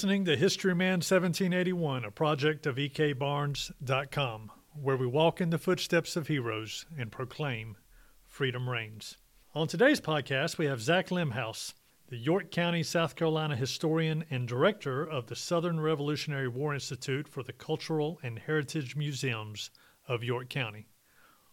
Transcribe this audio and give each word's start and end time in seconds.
listening 0.00 0.24
to 0.24 0.34
History 0.34 0.74
Man 0.74 1.00
1781, 1.00 2.06
a 2.06 2.10
project 2.10 2.64
of 2.64 2.76
ekbarnes.com, 2.76 4.50
where 4.72 4.96
we 4.96 5.06
walk 5.06 5.42
in 5.42 5.50
the 5.50 5.58
footsteps 5.58 6.16
of 6.16 6.26
heroes 6.26 6.86
and 6.96 7.12
proclaim 7.12 7.76
freedom 8.24 8.66
reigns. 8.66 9.18
On 9.54 9.68
today's 9.68 10.00
podcast, 10.00 10.56
we 10.56 10.64
have 10.64 10.80
Zach 10.80 11.10
Lemhouse, 11.10 11.74
the 12.08 12.16
York 12.16 12.50
County, 12.50 12.82
South 12.82 13.14
Carolina 13.14 13.54
historian 13.54 14.24
and 14.30 14.48
director 14.48 15.02
of 15.02 15.26
the 15.26 15.36
Southern 15.36 15.78
Revolutionary 15.78 16.48
War 16.48 16.72
Institute 16.72 17.28
for 17.28 17.42
the 17.42 17.52
Cultural 17.52 18.18
and 18.22 18.38
Heritage 18.38 18.96
Museums 18.96 19.68
of 20.08 20.24
York 20.24 20.48
County. 20.48 20.88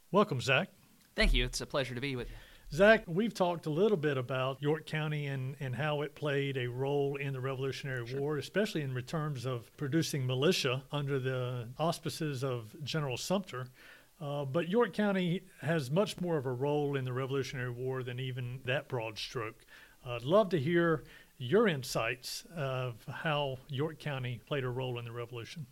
Welcome, 0.10 0.40
Zach. 0.40 0.70
Thank 1.18 1.34
you. 1.34 1.44
It's 1.44 1.60
a 1.60 1.66
pleasure 1.66 1.96
to 1.96 2.00
be 2.00 2.16
with 2.16 2.30
you. 2.30 2.38
Zach, 2.74 3.04
we've 3.08 3.34
talked 3.34 3.66
a 3.66 3.70
little 3.70 3.98
bit 3.98 4.18
about 4.18 4.62
York 4.62 4.86
County 4.86 5.28
and, 5.28 5.56
and 5.62 5.74
how 5.74 6.02
it 6.02 6.16
played 6.16 6.58
a 6.58 6.68
role 6.68 7.16
in 7.16 7.32
the 7.32 7.40
Revolutionary 7.40 8.06
sure. 8.06 8.20
War, 8.20 8.38
especially 8.38 8.82
in 8.82 8.94
terms 9.04 9.46
of 9.46 9.76
producing 9.78 10.28
militia 10.28 10.84
under 10.92 11.18
the 11.18 11.70
auspices 11.80 12.44
of 12.44 12.76
General 12.84 13.16
Sumter. 13.16 13.68
Uh, 14.20 14.44
but 14.44 14.68
York 14.68 14.94
County 14.94 15.44
has 15.62 15.90
much 15.90 16.20
more 16.20 16.38
of 16.38 16.46
a 16.46 16.52
role 16.52 16.98
in 16.98 17.06
the 17.06 17.14
Revolutionary 17.14 17.72
War 17.72 18.04
than 18.04 18.20
even 18.20 18.60
that 18.66 18.90
broad 18.90 19.18
stroke. 19.18 19.66
Uh, 20.06 20.16
I'd 20.16 20.24
love 20.24 20.50
to 20.50 20.60
hear 20.60 21.04
your 21.38 21.70
insights 21.70 22.44
of 22.54 22.96
how 23.10 23.60
York 23.70 23.98
County 23.98 24.42
played 24.46 24.66
a 24.66 24.70
role 24.70 25.00
in 25.00 25.06
the 25.06 25.12
Revolution. 25.12 25.66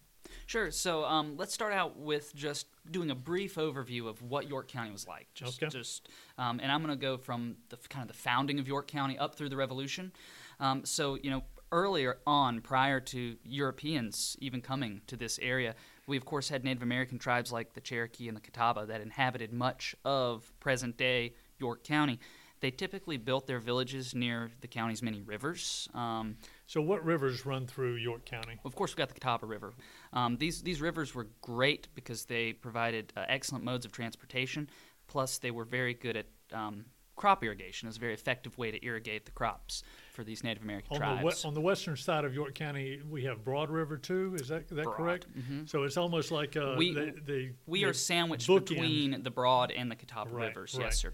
Sure. 0.45 0.71
So 0.71 1.05
um, 1.05 1.35
let's 1.37 1.53
start 1.53 1.73
out 1.73 1.97
with 1.97 2.35
just 2.35 2.67
doing 2.91 3.11
a 3.11 3.15
brief 3.15 3.55
overview 3.55 4.07
of 4.07 4.21
what 4.21 4.47
York 4.47 4.67
County 4.67 4.91
was 4.91 5.07
like. 5.07 5.27
Just, 5.33 5.61
okay. 5.61 5.69
Just, 5.71 6.09
um, 6.37 6.59
and 6.61 6.71
I'm 6.71 6.83
going 6.83 6.97
to 6.97 7.01
go 7.01 7.17
from 7.17 7.55
the 7.69 7.77
kind 7.89 8.03
of 8.03 8.15
the 8.15 8.21
founding 8.21 8.59
of 8.59 8.67
York 8.67 8.87
County 8.87 9.17
up 9.17 9.35
through 9.35 9.49
the 9.49 9.57
Revolution. 9.57 10.11
Um, 10.59 10.85
so 10.85 11.15
you 11.15 11.29
know, 11.29 11.43
earlier 11.71 12.19
on, 12.25 12.61
prior 12.61 12.99
to 12.99 13.35
Europeans 13.43 14.37
even 14.39 14.61
coming 14.61 15.01
to 15.07 15.17
this 15.17 15.39
area, 15.41 15.75
we 16.07 16.17
of 16.17 16.25
course 16.25 16.49
had 16.49 16.63
Native 16.63 16.83
American 16.83 17.17
tribes 17.17 17.51
like 17.51 17.73
the 17.73 17.81
Cherokee 17.81 18.27
and 18.27 18.37
the 18.37 18.41
Catawba 18.41 18.85
that 18.85 19.01
inhabited 19.01 19.51
much 19.51 19.95
of 20.05 20.51
present-day 20.59 21.33
York 21.57 21.83
County. 21.83 22.19
They 22.61 22.71
typically 22.71 23.17
built 23.17 23.47
their 23.47 23.59
villages 23.59 24.15
near 24.15 24.49
the 24.61 24.67
county's 24.67 25.01
many 25.01 25.21
rivers. 25.21 25.89
Um, 25.93 26.37
so, 26.67 26.81
what 26.81 27.05
rivers 27.05 27.45
run 27.45 27.67
through 27.67 27.95
York 27.95 28.25
County? 28.25 28.59
Of 28.65 28.75
course, 28.75 28.91
we've 28.91 28.97
got 28.97 29.09
the 29.09 29.13
Catawba 29.13 29.45
River. 29.45 29.73
Um, 30.13 30.37
these 30.37 30.61
these 30.61 30.81
rivers 30.81 31.13
were 31.13 31.27
great 31.41 31.87
because 31.95 32.25
they 32.25 32.53
provided 32.53 33.13
uh, 33.15 33.25
excellent 33.27 33.63
modes 33.63 33.85
of 33.85 33.91
transportation. 33.91 34.69
Plus, 35.07 35.37
they 35.37 35.51
were 35.51 35.65
very 35.65 35.93
good 35.93 36.17
at 36.17 36.25
um, 36.51 36.85
crop 37.15 37.43
irrigation. 37.43 37.87
It's 37.87 37.97
a 37.97 37.99
very 37.99 38.13
effective 38.15 38.57
way 38.57 38.71
to 38.71 38.83
irrigate 38.83 39.25
the 39.25 39.31
crops 39.31 39.83
for 40.11 40.23
these 40.23 40.43
Native 40.43 40.63
American 40.63 40.93
on 40.93 40.97
tribes. 40.99 41.19
The 41.21 41.25
we- 41.47 41.49
on 41.49 41.53
the 41.53 41.61
western 41.61 41.95
side 41.95 42.25
of 42.25 42.33
York 42.33 42.55
County, 42.55 42.99
we 43.07 43.23
have 43.25 43.43
Broad 43.43 43.69
River 43.69 43.97
too. 43.97 44.35
Is 44.39 44.47
that 44.47 44.67
that 44.69 44.83
Broad. 44.83 44.95
correct? 44.97 45.27
Mm-hmm. 45.37 45.65
So 45.67 45.83
it's 45.83 45.97
almost 45.97 46.31
like 46.31 46.57
uh, 46.57 46.73
we 46.77 46.93
the, 46.93 47.13
the 47.25 47.51
we 47.67 47.81
the 47.83 47.89
are 47.89 47.93
sandwiched 47.93 48.47
between 48.47 49.21
the 49.21 49.31
Broad 49.31 49.71
and 49.71 49.91
the 49.91 49.95
Catawba 49.95 50.31
Right, 50.31 50.47
rivers. 50.47 50.73
right. 50.75 50.85
Yes, 50.85 50.97
sir. 50.99 51.13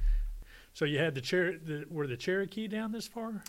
So 0.74 0.86
you 0.86 1.00
had 1.00 1.14
the, 1.16 1.22
Cher- 1.24 1.58
the 1.58 1.84
were 1.90 2.08
the 2.08 2.16
Cherokee 2.16 2.70
down 2.70 2.94
this 2.94 3.06
far? 3.06 3.44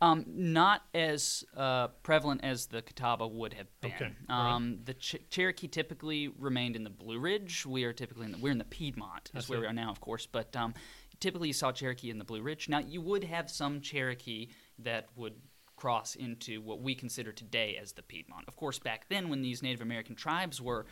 Um, 0.00 0.26
not 0.28 0.82
as 0.94 1.42
uh, 1.56 1.88
prevalent 2.02 2.42
as 2.44 2.66
the 2.66 2.82
Catawba 2.82 3.26
would 3.26 3.54
have 3.54 3.68
been. 3.80 3.92
Okay, 3.92 4.10
all 4.28 4.44
right. 4.44 4.52
Um, 4.52 4.78
the 4.84 4.92
Ch- 4.92 5.16
Cherokee 5.30 5.68
typically 5.68 6.28
remained 6.28 6.76
in 6.76 6.84
the 6.84 6.90
Blue 6.90 7.18
Ridge. 7.18 7.64
We 7.64 7.84
are 7.84 7.94
typically 7.94 8.26
in 8.26 8.32
the, 8.32 8.38
we're 8.38 8.52
in 8.52 8.58
the 8.58 8.64
Piedmont, 8.64 9.30
is 9.34 9.48
where 9.48 9.60
we 9.60 9.66
are 9.66 9.72
now, 9.72 9.90
of 9.90 10.00
course. 10.00 10.26
But 10.26 10.54
um, 10.54 10.74
typically, 11.18 11.48
you 11.48 11.54
saw 11.54 11.72
Cherokee 11.72 12.10
in 12.10 12.18
the 12.18 12.24
Blue 12.24 12.42
Ridge. 12.42 12.68
Now, 12.68 12.80
you 12.80 13.00
would 13.00 13.24
have 13.24 13.50
some 13.50 13.80
Cherokee 13.80 14.48
that 14.80 15.06
would 15.16 15.34
cross 15.76 16.14
into 16.14 16.60
what 16.60 16.80
we 16.80 16.94
consider 16.94 17.32
today 17.32 17.78
as 17.80 17.92
the 17.92 18.02
Piedmont. 18.02 18.44
Of 18.48 18.56
course, 18.56 18.78
back 18.78 19.06
then, 19.08 19.28
when 19.28 19.40
these 19.42 19.62
Native 19.62 19.80
American 19.80 20.14
tribes 20.14 20.60
were 20.60 20.86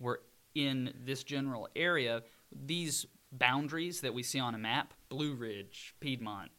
were 0.00 0.22
in 0.54 0.92
this 1.04 1.22
general 1.22 1.68
area, 1.76 2.22
these 2.50 3.06
boundaries 3.30 4.00
that 4.00 4.14
we 4.14 4.22
see 4.22 4.40
on 4.40 4.54
a 4.54 4.58
map 4.58 4.94
Blue 5.08 5.34
Ridge, 5.34 5.94
Piedmont, 6.00 6.50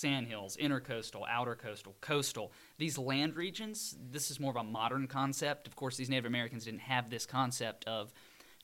Sandhills, 0.00 0.56
intercoastal, 0.56 1.22
outer 1.28 1.54
coastal, 1.54 1.96
coastal. 2.00 2.52
These 2.78 2.98
land 2.98 3.36
regions, 3.36 3.96
this 4.10 4.30
is 4.30 4.38
more 4.38 4.50
of 4.50 4.56
a 4.56 4.64
modern 4.64 5.06
concept. 5.06 5.66
Of 5.66 5.76
course, 5.76 5.96
these 5.96 6.08
Native 6.08 6.26
Americans 6.26 6.64
didn't 6.64 6.80
have 6.80 7.10
this 7.10 7.26
concept 7.26 7.84
of 7.86 8.12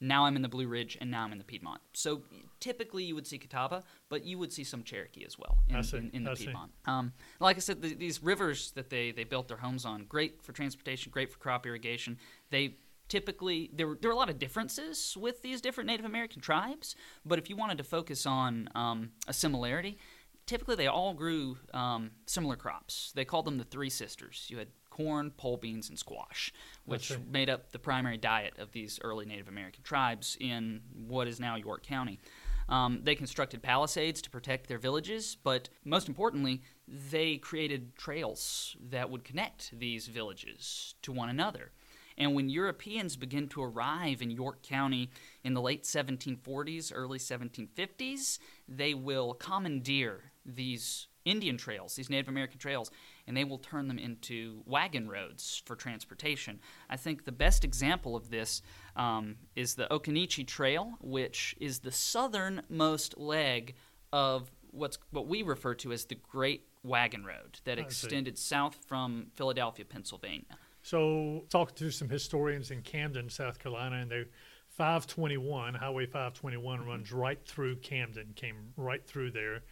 now 0.00 0.26
I'm 0.26 0.36
in 0.36 0.42
the 0.42 0.48
Blue 0.48 0.66
Ridge 0.66 0.98
and 1.00 1.10
now 1.10 1.24
I'm 1.24 1.32
in 1.32 1.38
the 1.38 1.44
Piedmont. 1.44 1.80
So 1.92 2.22
typically 2.60 3.04
you 3.04 3.14
would 3.14 3.26
see 3.26 3.38
Catawba, 3.38 3.82
but 4.08 4.24
you 4.24 4.38
would 4.38 4.52
see 4.52 4.64
some 4.64 4.82
Cherokee 4.82 5.24
as 5.24 5.38
well 5.38 5.56
in, 5.68 5.76
in, 5.76 6.10
in 6.12 6.24
the 6.24 6.32
I. 6.32 6.34
Piedmont. 6.34 6.72
Um, 6.86 7.12
like 7.40 7.56
I 7.56 7.60
said, 7.60 7.80
the, 7.80 7.94
these 7.94 8.22
rivers 8.22 8.72
that 8.72 8.90
they, 8.90 9.12
they 9.12 9.24
built 9.24 9.48
their 9.48 9.56
homes 9.56 9.84
on, 9.84 10.04
great 10.04 10.42
for 10.42 10.52
transportation, 10.52 11.10
great 11.12 11.32
for 11.32 11.38
crop 11.38 11.66
irrigation. 11.66 12.18
They 12.50 12.76
typically 13.08 13.70
there 13.72 13.86
were, 13.86 13.98
there 14.00 14.10
were 14.10 14.14
a 14.14 14.18
lot 14.18 14.30
of 14.30 14.38
differences 14.38 15.16
with 15.18 15.42
these 15.42 15.60
different 15.60 15.88
Native 15.88 16.06
American 16.06 16.40
tribes, 16.40 16.96
but 17.24 17.38
if 17.38 17.48
you 17.48 17.56
wanted 17.56 17.78
to 17.78 17.84
focus 17.84 18.26
on 18.26 18.68
um, 18.74 19.10
a 19.28 19.32
similarity, 19.32 19.98
typically 20.46 20.76
they 20.76 20.86
all 20.86 21.14
grew 21.14 21.58
um, 21.72 22.10
similar 22.26 22.56
crops. 22.56 23.12
They 23.14 23.24
called 23.24 23.44
them 23.44 23.58
the 23.58 23.64
Three 23.64 23.90
Sisters. 23.90 24.46
You 24.48 24.58
had 24.58 24.68
corn, 24.90 25.30
pole 25.32 25.56
beans, 25.56 25.88
and 25.88 25.98
squash, 25.98 26.52
which 26.84 27.08
see. 27.08 27.16
made 27.28 27.50
up 27.50 27.72
the 27.72 27.78
primary 27.78 28.16
diet 28.16 28.54
of 28.58 28.72
these 28.72 29.00
early 29.02 29.26
Native 29.26 29.48
American 29.48 29.82
tribes 29.82 30.36
in 30.40 30.82
what 31.06 31.26
is 31.26 31.40
now 31.40 31.56
York 31.56 31.82
County. 31.82 32.20
Um, 32.68 33.00
they 33.02 33.14
constructed 33.14 33.62
palisades 33.62 34.22
to 34.22 34.30
protect 34.30 34.68
their 34.68 34.78
villages, 34.78 35.36
but 35.42 35.68
most 35.84 36.08
importantly, 36.08 36.62
they 36.88 37.36
created 37.36 37.94
trails 37.96 38.76
that 38.90 39.10
would 39.10 39.24
connect 39.24 39.78
these 39.78 40.06
villages 40.06 40.94
to 41.02 41.12
one 41.12 41.28
another. 41.28 41.72
And 42.16 42.34
when 42.34 42.48
Europeans 42.48 43.16
begin 43.16 43.48
to 43.48 43.62
arrive 43.62 44.22
in 44.22 44.30
York 44.30 44.62
County 44.62 45.10
in 45.42 45.54
the 45.54 45.60
late 45.60 45.82
1740s, 45.82 46.92
early 46.94 47.18
1750s, 47.18 48.38
they 48.68 48.94
will 48.94 49.34
commandeer 49.34 50.32
these 50.44 51.08
Indian 51.24 51.56
trails, 51.56 51.96
these 51.96 52.10
Native 52.10 52.28
American 52.28 52.58
trails, 52.58 52.90
and 53.26 53.34
they 53.36 53.44
will 53.44 53.58
turn 53.58 53.88
them 53.88 53.98
into 53.98 54.62
wagon 54.66 55.08
roads 55.08 55.62
for 55.64 55.74
transportation. 55.74 56.60
I 56.90 56.96
think 56.96 57.24
the 57.24 57.32
best 57.32 57.64
example 57.64 58.14
of 58.14 58.28
this 58.30 58.60
um, 58.96 59.36
is 59.56 59.74
the 59.74 59.86
Occoneechee 59.90 60.46
Trail, 60.46 60.98
which 61.00 61.56
is 61.60 61.78
the 61.78 61.90
southernmost 61.92 63.16
leg 63.18 63.74
of 64.12 64.50
what's 64.70 64.98
what 65.10 65.26
we 65.26 65.42
refer 65.42 65.74
to 65.76 65.92
as 65.92 66.04
the 66.04 66.16
Great 66.16 66.66
Wagon 66.82 67.24
Road 67.24 67.60
that 67.64 67.78
I 67.78 67.82
see. 67.82 67.86
extended 67.86 68.36
south 68.38 68.76
from 68.86 69.28
Philadelphia, 69.34 69.84
Pennsylvania. 69.86 70.58
So 70.82 71.44
talked 71.48 71.76
to 71.76 71.90
some 71.90 72.10
historians 72.10 72.70
in 72.70 72.82
Camden, 72.82 73.30
South 73.30 73.58
Carolina, 73.58 73.96
and 73.96 74.10
they 74.10 74.24
521 74.68 75.74
Highway 75.74 76.04
521 76.06 76.78
Mm-hmm. 76.80 76.88
runs 76.88 77.12
right 77.12 77.38
through 77.46 77.76
Camden, 77.76 78.32
came 78.34 78.72
right 78.76 79.04
through 79.06 79.30
there, 79.30 79.62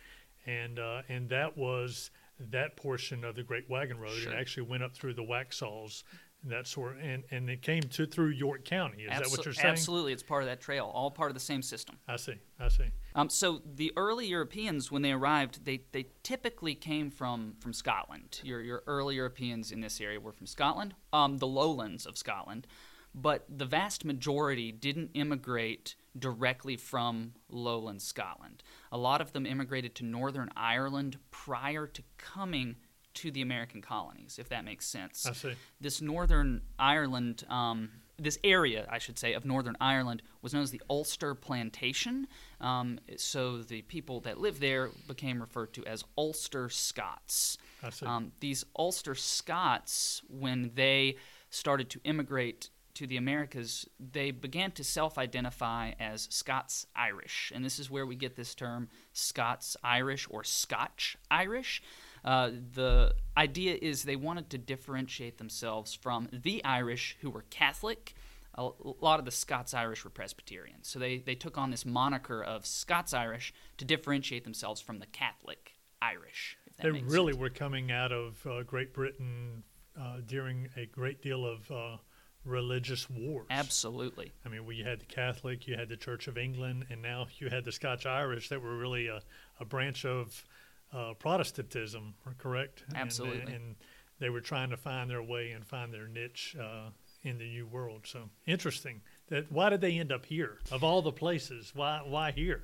and 0.46 0.78
uh, 0.78 1.02
and 1.08 1.28
that 1.30 1.56
was 1.56 2.10
that 2.50 2.76
portion 2.76 3.24
of 3.24 3.36
the 3.36 3.42
Great 3.42 3.68
Wagon 3.68 3.98
Road. 3.98 4.12
Sure. 4.12 4.32
It 4.32 4.36
actually 4.36 4.64
went 4.64 4.82
up 4.82 4.94
through 4.94 5.14
the 5.14 5.22
Waxhaws, 5.22 6.02
and 6.42 6.52
that 6.52 6.66
sort, 6.66 6.98
and 7.00 7.24
and 7.30 7.48
it 7.48 7.62
came 7.62 7.82
to 7.82 8.06
through 8.06 8.28
York 8.28 8.64
County. 8.64 9.04
Is 9.04 9.10
that 9.10 9.28
what 9.30 9.44
you're 9.44 9.54
saying? 9.54 9.68
Absolutely, 9.68 10.12
it's 10.12 10.22
part 10.22 10.42
of 10.42 10.48
that 10.48 10.60
trail, 10.60 10.90
all 10.92 11.10
part 11.10 11.30
of 11.30 11.34
the 11.34 11.40
same 11.40 11.62
system. 11.62 11.98
I 12.08 12.16
see. 12.16 12.34
I 12.58 12.68
see. 12.68 12.90
Um, 13.14 13.28
so 13.28 13.60
the 13.64 13.92
early 13.96 14.26
Europeans, 14.26 14.90
when 14.90 15.02
they 15.02 15.12
arrived, 15.12 15.64
they, 15.64 15.82
they 15.92 16.06
typically 16.22 16.74
came 16.74 17.10
from, 17.10 17.54
from 17.60 17.72
Scotland. 17.72 18.40
Your, 18.42 18.60
your 18.62 18.82
early 18.86 19.16
Europeans 19.16 19.70
in 19.70 19.80
this 19.80 20.00
area 20.00 20.18
were 20.18 20.32
from 20.32 20.46
Scotland, 20.46 20.94
um, 21.12 21.38
the 21.38 21.46
lowlands 21.46 22.06
of 22.06 22.16
Scotland, 22.16 22.66
but 23.14 23.44
the 23.48 23.66
vast 23.66 24.04
majority 24.04 24.72
didn't 24.72 25.10
immigrate 25.12 25.94
directly 26.18 26.76
from 26.76 27.32
lowland 27.48 28.02
Scotland. 28.02 28.62
A 28.90 28.98
lot 28.98 29.20
of 29.20 29.32
them 29.32 29.46
immigrated 29.46 29.94
to 29.96 30.04
Northern 30.04 30.50
Ireland 30.56 31.18
prior 31.30 31.86
to 31.86 32.02
coming 32.18 32.76
to 33.14 33.30
the 33.30 33.42
American 33.42 33.82
colonies, 33.82 34.38
if 34.38 34.48
that 34.48 34.64
makes 34.64 34.86
sense 34.86 35.26
I 35.26 35.32
see. 35.32 35.52
this 35.80 36.00
Northern 36.00 36.62
Ireland, 36.78 37.44
um, 37.48 37.90
this 38.18 38.38
area, 38.44 38.86
I 38.90 38.98
should 38.98 39.18
say, 39.18 39.34
of 39.34 39.44
Northern 39.44 39.76
Ireland 39.80 40.22
was 40.40 40.54
known 40.54 40.62
as 40.62 40.70
the 40.70 40.82
Ulster 40.88 41.34
Plantation. 41.34 42.26
Um, 42.60 42.98
so 43.16 43.58
the 43.58 43.82
people 43.82 44.20
that 44.20 44.38
lived 44.38 44.60
there 44.60 44.90
became 45.06 45.40
referred 45.40 45.72
to 45.74 45.84
as 45.86 46.04
Ulster 46.16 46.68
Scots. 46.68 47.58
I 47.82 47.90
see. 47.90 48.06
Um, 48.06 48.32
these 48.40 48.64
Ulster 48.76 49.14
Scots, 49.14 50.22
when 50.28 50.70
they 50.74 51.16
started 51.50 51.90
to 51.90 52.00
immigrate 52.04 52.70
to 52.94 53.06
the 53.06 53.16
Americas, 53.16 53.88
they 53.98 54.30
began 54.30 54.70
to 54.72 54.84
self 54.84 55.18
identify 55.18 55.92
as 55.98 56.28
Scots 56.30 56.86
Irish. 56.94 57.52
And 57.54 57.64
this 57.64 57.78
is 57.78 57.90
where 57.90 58.06
we 58.06 58.16
get 58.16 58.36
this 58.36 58.54
term 58.54 58.88
Scots 59.12 59.76
Irish 59.82 60.26
or 60.30 60.44
Scotch 60.44 61.16
Irish. 61.30 61.82
Uh, 62.24 62.50
the 62.74 63.14
idea 63.36 63.76
is 63.80 64.02
they 64.02 64.16
wanted 64.16 64.50
to 64.50 64.58
differentiate 64.58 65.38
themselves 65.38 65.94
from 65.94 66.28
the 66.32 66.64
Irish 66.64 67.16
who 67.20 67.30
were 67.30 67.44
Catholic. 67.50 68.14
A 68.54 68.68
lot 69.00 69.18
of 69.18 69.24
the 69.24 69.30
Scots 69.30 69.72
Irish 69.72 70.04
were 70.04 70.10
Presbyterians. 70.10 70.86
So 70.86 70.98
they, 70.98 71.18
they 71.18 71.34
took 71.34 71.56
on 71.56 71.70
this 71.70 71.86
moniker 71.86 72.44
of 72.44 72.66
Scots 72.66 73.14
Irish 73.14 73.54
to 73.78 73.84
differentiate 73.84 74.44
themselves 74.44 74.80
from 74.80 74.98
the 74.98 75.06
Catholic 75.06 75.74
Irish. 76.02 76.58
They 76.80 76.90
really 76.90 77.32
sense. 77.32 77.40
were 77.40 77.50
coming 77.50 77.90
out 77.90 78.12
of 78.12 78.46
uh, 78.46 78.62
Great 78.64 78.92
Britain 78.92 79.62
uh, 79.98 80.18
during 80.26 80.68
a 80.76 80.86
great 80.86 81.22
deal 81.22 81.46
of 81.46 81.70
uh, 81.70 81.96
religious 82.44 83.08
wars. 83.08 83.46
Absolutely. 83.50 84.32
I 84.44 84.48
mean, 84.48 84.64
we 84.66 84.80
had 84.80 85.00
the 85.00 85.06
Catholic, 85.06 85.66
you 85.66 85.76
had 85.76 85.88
the 85.88 85.96
Church 85.96 86.26
of 86.28 86.36
England, 86.36 86.86
and 86.90 87.02
now 87.02 87.26
you 87.38 87.48
had 87.48 87.64
the 87.64 87.72
Scotch 87.72 88.06
Irish 88.06 88.48
that 88.48 88.60
were 88.60 88.76
really 88.76 89.08
a, 89.08 89.20
a 89.60 89.64
branch 89.64 90.04
of 90.04 90.44
uh, 90.92 91.14
Protestantism, 91.18 92.14
correct? 92.38 92.84
Absolutely. 92.94 93.40
And, 93.40 93.48
and, 93.48 93.76
they 94.18 94.30
were 94.30 94.40
trying 94.40 94.70
to 94.70 94.76
find 94.76 95.10
their 95.10 95.22
way 95.22 95.50
and 95.50 95.66
find 95.66 95.92
their 95.92 96.06
niche 96.06 96.54
uh, 96.56 96.90
in 97.24 97.38
the 97.38 97.44
new 97.44 97.66
world. 97.66 98.02
So 98.04 98.30
interesting. 98.46 99.00
That 99.30 99.50
why 99.50 99.68
did 99.68 99.80
they 99.80 99.98
end 99.98 100.12
up 100.12 100.24
here 100.24 100.58
of 100.70 100.84
all 100.84 101.02
the 101.02 101.10
places? 101.10 101.72
Why 101.74 102.02
why 102.04 102.30
here? 102.30 102.62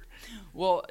Well, 0.54 0.84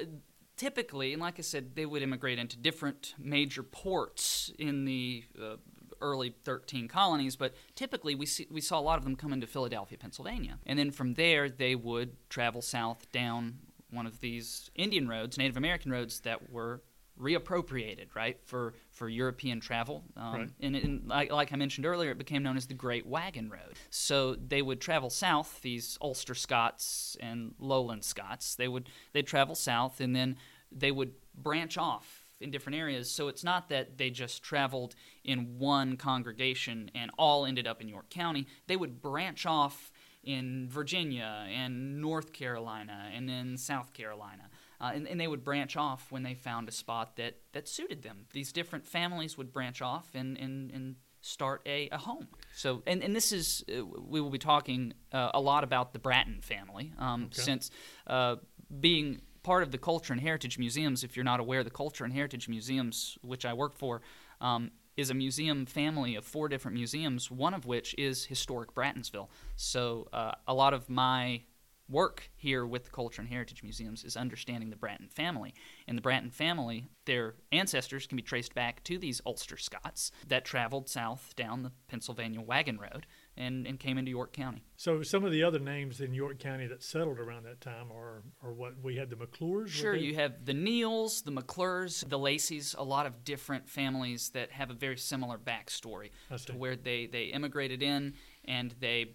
typically, 0.58 1.14
and 1.14 1.22
like 1.22 1.38
I 1.38 1.42
said, 1.42 1.74
they 1.74 1.86
would 1.86 2.02
immigrate 2.02 2.38
into 2.38 2.58
different 2.58 3.14
major 3.18 3.62
ports 3.62 4.52
in 4.58 4.84
the 4.84 5.24
uh, 5.40 5.56
early 6.00 6.34
13 6.44 6.88
colonies, 6.88 7.36
but 7.36 7.54
typically 7.74 8.14
we, 8.14 8.26
see, 8.26 8.46
we 8.50 8.60
saw 8.60 8.78
a 8.78 8.82
lot 8.82 8.98
of 8.98 9.04
them 9.04 9.16
come 9.16 9.32
into 9.32 9.46
Philadelphia, 9.46 9.98
Pennsylvania. 9.98 10.58
And 10.66 10.78
then 10.78 10.90
from 10.90 11.14
there, 11.14 11.48
they 11.48 11.74
would 11.74 12.16
travel 12.28 12.62
south 12.62 13.10
down 13.12 13.58
one 13.90 14.06
of 14.06 14.20
these 14.20 14.70
Indian 14.74 15.08
roads, 15.08 15.38
Native 15.38 15.56
American 15.56 15.90
roads 15.90 16.20
that 16.20 16.50
were 16.50 16.82
reappropriated, 17.20 18.14
right, 18.14 18.38
for, 18.44 18.74
for 18.90 19.08
European 19.08 19.60
travel. 19.60 20.04
Um, 20.16 20.34
right. 20.34 20.50
And, 20.60 20.76
and 20.76 21.08
like, 21.08 21.32
like, 21.32 21.52
I 21.52 21.56
mentioned 21.56 21.86
earlier, 21.86 22.12
it 22.12 22.18
became 22.18 22.42
known 22.42 22.56
as 22.56 22.66
the 22.66 22.74
Great 22.74 23.06
Wagon 23.06 23.50
Road. 23.50 23.78
So 23.90 24.34
they 24.34 24.62
would 24.62 24.80
travel 24.80 25.10
south, 25.10 25.60
these 25.62 25.98
Ulster 26.00 26.34
Scots 26.34 27.16
and 27.20 27.54
Lowland 27.58 28.04
Scots. 28.04 28.54
They 28.54 28.68
would 28.68 28.88
they'd 29.12 29.26
travel 29.26 29.54
south, 29.54 30.00
and 30.00 30.14
then 30.14 30.36
they 30.70 30.92
would 30.92 31.12
branch 31.34 31.76
off 31.78 32.17
in 32.40 32.50
different 32.50 32.78
areas. 32.78 33.10
So 33.10 33.28
it's 33.28 33.44
not 33.44 33.68
that 33.68 33.98
they 33.98 34.10
just 34.10 34.42
traveled 34.42 34.94
in 35.24 35.58
one 35.58 35.96
congregation 35.96 36.90
and 36.94 37.10
all 37.18 37.44
ended 37.46 37.66
up 37.66 37.80
in 37.80 37.88
York 37.88 38.10
County. 38.10 38.46
They 38.66 38.76
would 38.76 39.00
branch 39.00 39.46
off 39.46 39.90
in 40.22 40.68
Virginia 40.68 41.46
and 41.48 42.00
North 42.00 42.32
Carolina 42.32 43.10
and 43.14 43.28
then 43.28 43.56
South 43.56 43.92
Carolina. 43.92 44.50
Uh, 44.80 44.92
and, 44.94 45.08
and, 45.08 45.20
they 45.20 45.26
would 45.26 45.42
branch 45.42 45.76
off 45.76 46.06
when 46.12 46.22
they 46.22 46.34
found 46.34 46.68
a 46.68 46.72
spot 46.72 47.16
that, 47.16 47.34
that 47.52 47.66
suited 47.66 48.02
them. 48.02 48.26
These 48.32 48.52
different 48.52 48.86
families 48.86 49.36
would 49.36 49.52
branch 49.52 49.82
off 49.82 50.10
and, 50.14 50.38
and, 50.38 50.70
and 50.70 50.94
start 51.20 51.62
a, 51.66 51.88
a 51.90 51.98
home. 51.98 52.28
So, 52.54 52.84
and, 52.86 53.02
and 53.02 53.14
this 53.14 53.32
is, 53.32 53.64
uh, 53.68 53.84
we 53.84 54.20
will 54.20 54.30
be 54.30 54.38
talking 54.38 54.94
uh, 55.12 55.30
a 55.34 55.40
lot 55.40 55.64
about 55.64 55.92
the 55.92 55.98
Bratton 55.98 56.42
family, 56.42 56.92
um, 56.96 57.24
okay. 57.24 57.42
since 57.42 57.72
uh, 58.06 58.36
being 58.80 59.20
part 59.42 59.62
of 59.62 59.70
the 59.70 59.78
Culture 59.78 60.12
and 60.12 60.22
Heritage 60.22 60.58
Museums, 60.58 61.04
if 61.04 61.16
you're 61.16 61.24
not 61.24 61.40
aware, 61.40 61.64
the 61.64 61.70
Culture 61.70 62.04
and 62.04 62.12
Heritage 62.12 62.48
Museums, 62.48 63.18
which 63.22 63.44
I 63.44 63.52
work 63.52 63.76
for, 63.76 64.02
um, 64.40 64.70
is 64.96 65.10
a 65.10 65.14
museum 65.14 65.64
family 65.64 66.16
of 66.16 66.24
four 66.24 66.48
different 66.48 66.76
museums, 66.76 67.30
one 67.30 67.54
of 67.54 67.66
which 67.66 67.94
is 67.96 68.24
historic 68.24 68.74
Brattonsville. 68.74 69.28
So, 69.56 70.08
uh, 70.12 70.32
a 70.46 70.54
lot 70.54 70.74
of 70.74 70.90
my 70.90 71.42
work 71.88 72.30
here 72.36 72.66
with 72.66 72.84
the 72.84 72.90
Culture 72.90 73.22
and 73.22 73.30
Heritage 73.30 73.62
Museums 73.62 74.04
is 74.04 74.16
understanding 74.16 74.70
the 74.70 74.76
Bratton 74.76 75.08
family. 75.08 75.54
And 75.86 75.96
the 75.96 76.02
Bratton 76.02 76.30
family, 76.30 76.86
their 77.06 77.36
ancestors 77.50 78.06
can 78.06 78.16
be 78.16 78.22
traced 78.22 78.54
back 78.54 78.84
to 78.84 78.98
these 78.98 79.22
Ulster 79.24 79.56
Scots 79.56 80.12
that 80.26 80.44
traveled 80.44 80.88
south 80.88 81.32
down 81.34 81.62
the 81.62 81.72
Pennsylvania 81.88 82.40
Wagon 82.40 82.78
Road 82.78 83.06
and, 83.38 83.66
and 83.66 83.78
came 83.78 83.96
into 83.96 84.10
York 84.10 84.32
County. 84.32 84.62
So 84.76 85.02
some 85.02 85.24
of 85.24 85.32
the 85.32 85.42
other 85.42 85.58
names 85.58 86.00
in 86.00 86.12
York 86.12 86.38
County 86.38 86.66
that 86.66 86.82
settled 86.82 87.18
around 87.18 87.44
that 87.44 87.60
time 87.60 87.90
are, 87.92 88.22
are 88.42 88.52
what 88.52 88.74
we 88.82 88.96
had 88.96 89.08
the 89.08 89.16
McClures? 89.16 89.70
Sure, 89.70 89.94
you 89.94 90.16
have 90.16 90.44
the 90.44 90.52
Neals, 90.52 91.24
the 91.24 91.30
McClures, 91.30 92.04
the 92.08 92.18
Lacey's, 92.18 92.74
a 92.76 92.84
lot 92.84 93.06
of 93.06 93.24
different 93.24 93.68
families 93.68 94.30
that 94.30 94.50
have 94.50 94.70
a 94.70 94.74
very 94.74 94.98
similar 94.98 95.38
backstory 95.38 96.10
to 96.46 96.52
where 96.52 96.76
they, 96.76 97.06
they 97.06 97.24
immigrated 97.24 97.82
in 97.82 98.14
and 98.44 98.74
they 98.80 99.14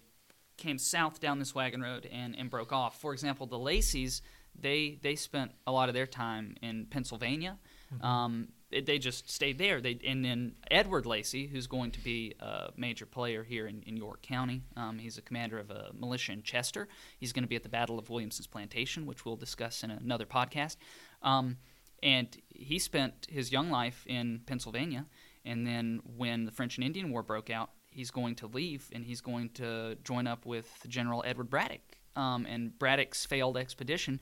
came 0.56 0.78
south 0.78 1.20
down 1.20 1.38
this 1.38 1.54
wagon 1.54 1.82
road 1.82 2.08
and, 2.10 2.36
and 2.38 2.50
broke 2.50 2.72
off. 2.72 3.00
For 3.00 3.12
example, 3.12 3.46
the 3.46 3.58
Lacey's, 3.58 4.22
they 4.58 4.98
they 5.02 5.16
spent 5.16 5.50
a 5.66 5.72
lot 5.72 5.88
of 5.88 5.94
their 5.94 6.06
time 6.06 6.54
in 6.62 6.86
Pennsylvania. 6.86 7.58
Mm-hmm. 7.92 8.06
Um, 8.06 8.48
it, 8.74 8.86
they 8.86 8.98
just 8.98 9.30
stayed 9.30 9.58
there. 9.58 9.80
They 9.80 9.98
and 10.04 10.24
then 10.24 10.56
Edward 10.70 11.06
Lacey, 11.06 11.46
who's 11.46 11.66
going 11.66 11.92
to 11.92 12.00
be 12.00 12.34
a 12.40 12.70
major 12.76 13.06
player 13.06 13.44
here 13.44 13.66
in, 13.66 13.82
in 13.86 13.96
York 13.96 14.22
County. 14.22 14.62
Um, 14.76 14.98
he's 14.98 15.16
a 15.16 15.22
commander 15.22 15.58
of 15.58 15.70
a 15.70 15.90
militia 15.98 16.32
in 16.32 16.42
Chester. 16.42 16.88
He's 17.18 17.32
going 17.32 17.44
to 17.44 17.48
be 17.48 17.56
at 17.56 17.62
the 17.62 17.68
Battle 17.68 17.98
of 17.98 18.10
Williamson's 18.10 18.46
Plantation, 18.46 19.06
which 19.06 19.24
we'll 19.24 19.36
discuss 19.36 19.84
in 19.84 19.90
another 19.90 20.26
podcast. 20.26 20.76
Um, 21.22 21.58
and 22.02 22.36
he 22.50 22.78
spent 22.78 23.26
his 23.30 23.52
young 23.52 23.70
life 23.70 24.04
in 24.06 24.40
Pennsylvania. 24.46 25.06
And 25.44 25.66
then 25.66 26.00
when 26.16 26.44
the 26.44 26.52
French 26.52 26.76
and 26.76 26.84
Indian 26.84 27.10
War 27.10 27.22
broke 27.22 27.50
out, 27.50 27.70
he's 27.90 28.10
going 28.10 28.34
to 28.36 28.46
leave 28.46 28.88
and 28.92 29.04
he's 29.04 29.20
going 29.20 29.50
to 29.50 29.96
join 30.02 30.26
up 30.26 30.44
with 30.44 30.68
General 30.88 31.22
Edward 31.26 31.48
Braddock 31.48 31.96
um, 32.16 32.46
and 32.46 32.76
Braddock's 32.78 33.24
failed 33.24 33.56
expedition 33.56 34.20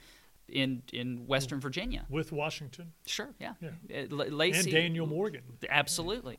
in 0.53 0.83
in 0.93 1.27
Western 1.27 1.61
Virginia 1.61 2.05
with 2.09 2.33
Washington. 2.33 2.93
Sure, 3.07 3.35
yeah, 3.41 3.55
yeah. 3.61 4.03
Uh, 4.11 4.15
Lacey, 4.15 4.61
and 4.61 4.71
Daniel 4.71 5.07
Morgan. 5.07 5.43
Absolutely. 5.69 6.39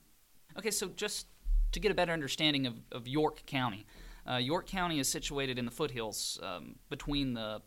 Okay, 0.57 0.71
so 0.71 0.87
just 0.95 1.27
to 1.71 1.79
get 1.79 1.91
a 1.91 1.95
better 1.95 2.13
understanding 2.13 2.67
of, 2.67 2.75
of 2.91 3.07
York 3.07 3.43
County, 3.45 3.85
uh, 4.29 4.37
York 4.37 4.67
County 4.67 4.99
is 4.99 5.07
situated 5.07 5.57
in 5.57 5.65
the 5.65 5.71
foothills 5.71 6.39
um, 6.43 6.75
between 6.89 7.33
the 7.33 7.61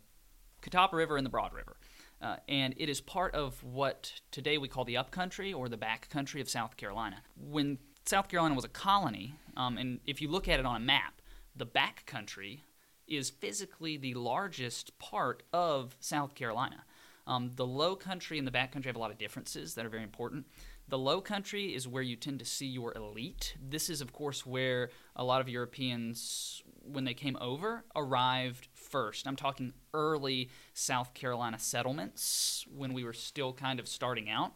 Catawba 0.61 0.95
River 0.95 1.17
and 1.17 1.25
the 1.25 1.29
Broad 1.29 1.53
River. 1.53 1.77
Uh, 2.19 2.37
and 2.47 2.73
it 2.77 2.89
is 2.89 2.99
part 2.99 3.35
of 3.35 3.63
what 3.63 4.11
today 4.31 4.57
we 4.57 4.67
call 4.67 4.83
the 4.85 4.97
upcountry 4.97 5.53
or 5.53 5.69
the 5.69 5.77
backcountry 5.77 6.41
of 6.41 6.49
South 6.49 6.75
Carolina. 6.75 7.21
When 7.35 7.77
South 8.05 8.27
Carolina 8.27 8.55
was 8.55 8.65
a 8.65 8.69
colony, 8.69 9.35
um, 9.55 9.77
and 9.77 9.99
if 10.05 10.21
you 10.21 10.29
look 10.29 10.47
at 10.47 10.59
it 10.59 10.65
on 10.65 10.75
a 10.75 10.79
map, 10.79 11.21
the 11.55 11.65
back 11.65 12.05
country 12.05 12.63
is 13.07 13.29
physically 13.29 13.97
the 13.97 14.13
largest 14.13 14.97
part 14.99 15.43
of 15.53 15.95
South 15.99 16.35
Carolina. 16.35 16.83
Um, 17.25 17.51
the 17.55 17.65
low 17.65 17.95
country 17.95 18.37
and 18.37 18.47
the 18.47 18.51
back 18.51 18.71
country 18.71 18.89
have 18.89 18.95
a 18.95 18.99
lot 18.99 19.11
of 19.11 19.17
differences 19.17 19.75
that 19.75 19.85
are 19.85 19.89
very 19.89 20.03
important. 20.03 20.45
The 20.89 20.97
low 20.97 21.19
country 21.19 21.75
is 21.75 21.87
where 21.87 22.01
you 22.03 22.15
tend 22.15 22.39
to 22.39 22.45
see 22.45 22.65
your 22.65 22.93
elite. 22.95 23.57
This 23.61 23.89
is, 23.89 23.99
of 23.99 24.13
course, 24.13 24.45
where 24.45 24.89
a 25.17 25.23
lot 25.23 25.41
of 25.41 25.49
Europeans, 25.49 26.63
when 26.81 27.03
they 27.03 27.13
came 27.13 27.37
over, 27.41 27.83
arrived 27.93 28.69
first. 28.73 29.27
I'm 29.27 29.35
talking 29.35 29.73
early 29.93 30.49
South 30.73 31.13
Carolina 31.13 31.59
settlements 31.59 32.65
when 32.73 32.93
we 32.93 33.03
were 33.03 33.11
still 33.11 33.51
kind 33.51 33.81
of 33.81 33.87
starting 33.89 34.29
out. 34.29 34.53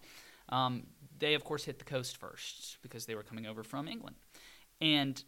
Um, 0.47 0.83
they, 1.19 1.33
of 1.33 1.43
course, 1.43 1.65
hit 1.65 1.79
the 1.79 1.85
coast 1.85 2.15
first 2.15 2.77
because 2.81 3.05
they 3.05 3.15
were 3.15 3.23
coming 3.23 3.45
over 3.45 3.63
from 3.63 3.89
England. 3.89 4.15
And 4.79 5.21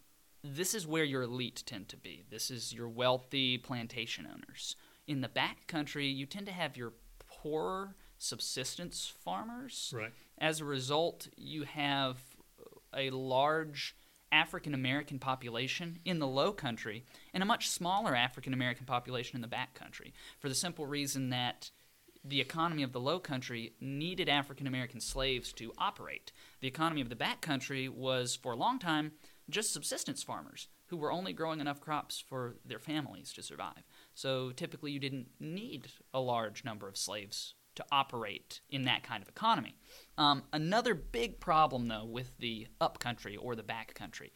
this 0.44 0.74
is 0.74 0.86
where 0.86 1.04
your 1.04 1.24
elite 1.24 1.64
tend 1.66 1.90
to 1.90 1.98
be. 1.98 2.24
This 2.30 2.52
is 2.52 2.74
your 2.74 2.90
wealthy 2.90 3.58
plantation 3.58 4.28
owners. 4.28 4.76
In 5.08 5.22
the 5.22 5.30
back 5.30 5.68
country, 5.68 6.08
you 6.08 6.26
tend 6.26 6.46
to 6.48 6.52
have 6.52 6.78
your 6.78 6.94
poorer 7.28 7.96
subsistence 8.18 9.14
farmers. 9.24 9.94
Right. 9.96 10.12
As 10.38 10.60
a 10.60 10.66
result, 10.66 11.28
you 11.38 11.64
have 11.64 12.18
a 12.96 13.10
large 13.10 13.96
African 14.32 14.74
American 14.74 15.20
population 15.20 16.00
in 16.06 16.20
the 16.20 16.28
low 16.28 16.52
country 16.52 17.06
and 17.34 17.44
a 17.44 17.46
much 17.46 17.70
smaller 17.70 18.16
African 18.16 18.54
American 18.54 18.86
population 18.86 19.36
in 19.36 19.42
the 19.42 19.48
back 19.48 19.76
country 19.76 20.14
for 20.40 20.50
the 20.50 20.56
simple 20.56 20.86
reason 20.86 21.30
that 21.30 21.70
the 22.26 22.42
economy 22.42 22.84
of 22.84 22.94
the 22.94 23.00
low 23.00 23.20
country 23.20 23.74
needed 23.82 24.30
African 24.30 24.66
American 24.66 25.02
slaves 25.02 25.52
to 25.54 25.74
operate. 25.78 26.32
The 26.62 26.68
economy 26.68 27.02
of 27.02 27.10
the 27.10 27.16
back 27.16 27.42
country 27.42 27.90
was, 27.90 28.36
for 28.36 28.54
a 28.54 28.58
long 28.58 28.80
time, 28.80 29.12
just 29.50 29.74
subsistence 29.74 30.24
farmers 30.24 30.68
who 30.88 30.98
were 30.98 31.12
only 31.12 31.34
growing 31.34 31.60
enough 31.60 31.82
crops 31.82 32.24
for 32.26 32.56
their 32.66 32.80
families 32.80 33.34
to 33.34 33.42
survive. 33.42 33.84
So 34.14 34.52
typically, 34.52 34.92
you 34.92 35.00
didn't 35.00 35.28
need 35.40 35.88
a 36.14 36.20
large 36.20 36.64
number 36.64 36.88
of 36.88 36.98
slaves 36.98 37.56
to 37.76 37.86
operate 37.92 38.62
in 38.70 38.84
that 38.84 39.04
kind 39.04 39.22
of 39.24 39.30
economy. 39.30 39.76
Um, 40.18 40.44
another 40.54 40.94
big 40.94 41.40
problem, 41.40 41.88
though, 41.88 42.06
with 42.06 42.38
the 42.38 42.68
upcountry 42.80 43.36
or 43.36 43.56
the 43.56 43.64
backcountry, 43.64 44.32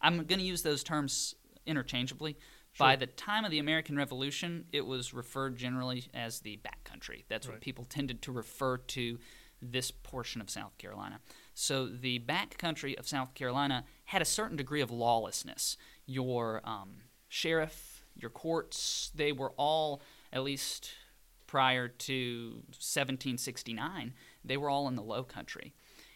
I'm 0.00 0.24
going 0.24 0.40
to 0.40 0.44
use 0.44 0.62
those 0.62 0.82
terms 0.82 1.34
interchangeably. 1.66 2.36
Sure. 2.72 2.86
By 2.86 2.96
the 2.96 3.06
time 3.06 3.44
of 3.44 3.50
the 3.50 3.58
American 3.58 3.96
Revolution, 3.96 4.64
it 4.72 4.86
was 4.86 5.12
referred 5.12 5.56
generally 5.56 6.08
as 6.14 6.40
the 6.40 6.58
backcountry. 6.58 7.24
That's 7.28 7.46
right. 7.46 7.54
what 7.54 7.60
people 7.60 7.84
tended 7.84 8.22
to 8.22 8.32
refer 8.32 8.78
to 8.78 9.18
this 9.62 9.90
portion 9.90 10.40
of 10.40 10.48
South 10.48 10.76
Carolina. 10.78 11.20
So 11.54 11.86
the 11.86 12.20
backcountry 12.20 12.98
of 12.98 13.08
South 13.08 13.34
Carolina 13.34 13.84
had 14.06 14.22
a 14.22 14.26
certain 14.26 14.56
degree 14.56 14.80
of 14.80 14.90
lawlessness. 14.90 15.76
Your 16.06 16.60
um, 16.64 16.98
sheriff, 17.28 18.04
your 18.16 18.30
courts, 18.30 19.10
they 19.14 19.32
were 19.32 19.52
all, 19.56 20.02
at 20.32 20.42
least 20.42 20.90
prior 21.46 21.88
to 21.88 22.62
1769, 22.78 24.14
they 24.44 24.56
were 24.56 24.70
all 24.70 24.88
in 24.88 24.94
the 24.94 25.02
low 25.02 25.22
country. 25.22 25.74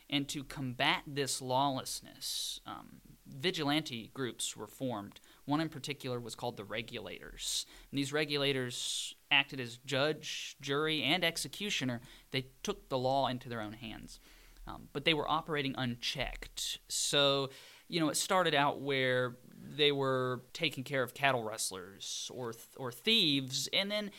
And 0.09 0.29
to 0.29 0.45
combat 0.45 1.03
this 1.07 1.41
lawlessness, 1.43 2.61
um, 2.67 3.01
vigilante 3.27 4.11
groups 4.15 4.57
were 4.57 4.67
formed 4.67 5.21
one 5.47 5.61
in 5.61 5.69
particular 5.69 6.19
was 6.19 6.35
called 6.35 6.57
the 6.57 6.65
regulators. 6.65 7.67
And 7.91 7.99
these 7.99 8.13
regulators 8.13 9.15
acted 9.31 9.61
as 9.61 9.79
judge, 9.85 10.57
jury, 10.61 11.03
and 11.03 11.25
executioner. 11.25 12.01
They 12.31 12.47
took 12.63 12.89
the 12.89 12.99
law 12.99 13.29
into 13.29 13.49
their 13.49 13.61
own 13.61 13.75
hands. 13.75 14.21
Um, 14.67 14.89
but 14.93 15.05
they 15.05 15.15
were 15.15 15.31
operating 15.31 15.75
unchecked. 15.77 16.79
So 16.89 17.51
you 17.89 18.01
know, 18.01 18.09
it 18.09 18.17
started 18.17 18.55
out 18.55 18.81
where 18.81 19.37
they 19.77 19.93
were 19.93 20.43
taking 20.53 20.85
care 20.85 21.03
of 21.03 21.13
cattle 21.15 21.43
rustlers 21.43 22.31
or 22.33 22.53
th- 22.53 22.65
or 22.77 22.91
thieves, 22.91 23.69
and 23.73 23.91
then 23.91 24.11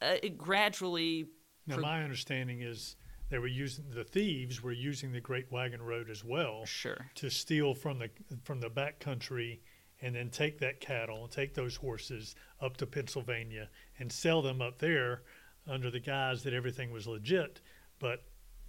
uh, 0.00 0.16
it 0.22 0.36
gradually. 0.36 1.26
Now, 1.66 1.76
pro- 1.76 1.82
my 1.82 2.02
understanding 2.02 2.62
is 2.62 2.96
they 3.30 3.38
were 3.38 3.46
using 3.46 3.84
the 3.94 4.04
thieves 4.04 4.62
were 4.62 4.72
using 4.72 5.12
the 5.12 5.20
Great 5.20 5.50
Wagon 5.52 5.80
Road 5.80 6.10
as 6.10 6.24
well 6.24 6.66
Sure. 6.66 7.06
to 7.14 7.30
steal 7.30 7.74
from 7.74 7.98
the 7.98 8.10
from 8.42 8.60
the 8.60 8.68
back 8.68 8.98
country 8.98 9.62
and 10.00 10.16
then 10.16 10.28
take 10.28 10.58
that 10.58 10.80
cattle 10.80 11.22
and 11.22 11.32
take 11.32 11.54
those 11.54 11.76
horses 11.76 12.34
up 12.60 12.76
to 12.78 12.86
Pennsylvania 12.86 13.68
and 14.00 14.10
sell 14.10 14.42
them 14.42 14.60
up 14.60 14.78
there 14.80 15.22
under 15.68 15.92
the 15.92 16.00
guise 16.00 16.42
that 16.42 16.52
everything 16.52 16.90
was 16.90 17.06
legit, 17.06 17.60
but 18.00 18.24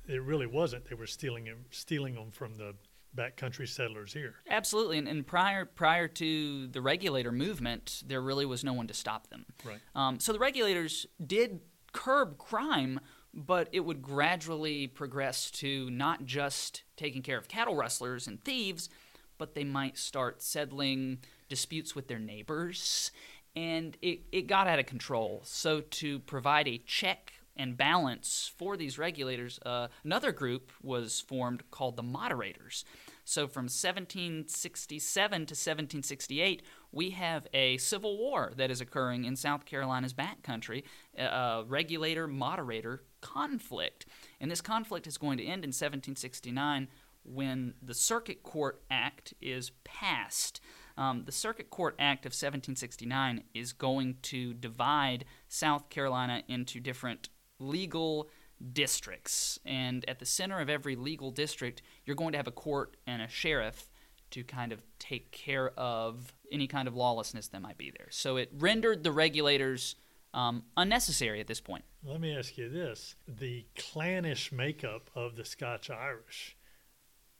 it 0.07 0.21
really 0.21 0.47
wasn't. 0.47 0.85
They 0.85 0.95
were 0.95 1.07
stealing 1.07 1.45
them, 1.45 1.65
stealing 1.71 2.15
them 2.15 2.31
from 2.31 2.55
the 2.55 2.75
backcountry 3.15 3.67
settlers 3.67 4.13
here. 4.13 4.35
Absolutely, 4.49 4.97
and, 4.97 5.07
and 5.07 5.25
prior 5.25 5.65
prior 5.65 6.07
to 6.07 6.67
the 6.67 6.81
regulator 6.81 7.31
movement, 7.31 8.03
there 8.05 8.21
really 8.21 8.45
was 8.45 8.63
no 8.63 8.73
one 8.73 8.87
to 8.87 8.93
stop 8.93 9.29
them. 9.29 9.45
Right. 9.63 9.79
Um, 9.95 10.19
so 10.19 10.33
the 10.33 10.39
regulators 10.39 11.05
did 11.25 11.61
curb 11.91 12.37
crime, 12.37 12.99
but 13.33 13.69
it 13.71 13.81
would 13.81 14.01
gradually 14.01 14.87
progress 14.87 15.51
to 15.51 15.89
not 15.89 16.25
just 16.25 16.83
taking 16.97 17.21
care 17.21 17.37
of 17.37 17.47
cattle 17.47 17.75
rustlers 17.75 18.27
and 18.27 18.43
thieves, 18.43 18.89
but 19.37 19.53
they 19.53 19.63
might 19.63 19.97
start 19.97 20.41
settling 20.41 21.19
disputes 21.49 21.95
with 21.95 22.07
their 22.07 22.19
neighbors, 22.19 23.11
and 23.55 23.95
it, 24.01 24.21
it 24.31 24.47
got 24.47 24.67
out 24.67 24.79
of 24.79 24.87
control. 24.87 25.41
So 25.45 25.81
to 25.81 26.19
provide 26.19 26.67
a 26.67 26.79
check 26.79 27.33
and 27.55 27.77
balance 27.77 28.51
for 28.57 28.75
these 28.77 28.97
regulators, 28.97 29.59
uh, 29.65 29.87
another 30.03 30.31
group 30.31 30.71
was 30.81 31.19
formed 31.19 31.63
called 31.71 31.95
the 31.95 32.03
moderators. 32.03 32.85
So 33.25 33.47
from 33.47 33.65
1767 33.65 35.31
to 35.31 35.39
1768, 35.39 36.61
we 36.91 37.11
have 37.11 37.47
a 37.53 37.77
civil 37.77 38.17
war 38.17 38.51
that 38.57 38.69
is 38.69 38.81
occurring 38.81 39.23
in 39.23 39.35
South 39.35 39.65
Carolina's 39.65 40.13
backcountry, 40.13 40.83
a 41.17 41.23
a 41.23 41.63
regulator 41.67 42.27
moderator 42.27 43.03
conflict. 43.21 44.05
And 44.39 44.51
this 44.51 44.61
conflict 44.61 45.07
is 45.07 45.17
going 45.17 45.37
to 45.37 45.43
end 45.43 45.63
in 45.63 45.69
1769 45.69 46.87
when 47.23 47.73
the 47.81 47.93
Circuit 47.93 48.43
Court 48.43 48.81
Act 48.91 49.33
is 49.41 49.71
passed. 49.83 50.59
Um, 50.97 51.23
the 51.25 51.31
Circuit 51.31 51.69
Court 51.69 51.95
Act 51.97 52.25
of 52.25 52.31
1769 52.31 53.43
is 53.53 53.73
going 53.73 54.17
to 54.23 54.53
divide 54.53 55.25
South 55.47 55.89
Carolina 55.89 56.43
into 56.47 56.79
different 56.79 57.29
legal 57.63 58.29
districts. 58.71 59.59
And 59.65 60.07
at 60.07 60.19
the 60.19 60.25
center 60.25 60.59
of 60.59 60.69
every 60.69 60.95
legal 60.95 61.31
district, 61.31 61.81
you're 62.05 62.15
going 62.15 62.33
to 62.33 62.37
have 62.37 62.47
a 62.47 62.51
court 62.51 62.97
and 63.07 63.21
a 63.21 63.27
sheriff 63.27 63.89
to 64.31 64.43
kind 64.43 64.71
of 64.71 64.81
take 64.99 65.31
care 65.31 65.71
of 65.77 66.33
any 66.51 66.67
kind 66.67 66.87
of 66.87 66.95
lawlessness 66.95 67.47
that 67.49 67.61
might 67.61 67.77
be 67.77 67.91
there. 67.97 68.07
So 68.09 68.37
it 68.37 68.49
rendered 68.57 69.03
the 69.03 69.11
regulators 69.11 69.95
um, 70.33 70.63
unnecessary 70.75 71.39
at 71.39 71.47
this 71.47 71.61
point. 71.61 71.83
Let 72.03 72.19
me 72.19 72.35
ask 72.35 72.57
you 72.57 72.67
this: 72.69 73.15
the 73.27 73.65
clannish 73.77 74.51
makeup 74.51 75.09
of 75.15 75.35
the 75.35 75.45
Scotch 75.45 75.91
Irish 75.91 76.57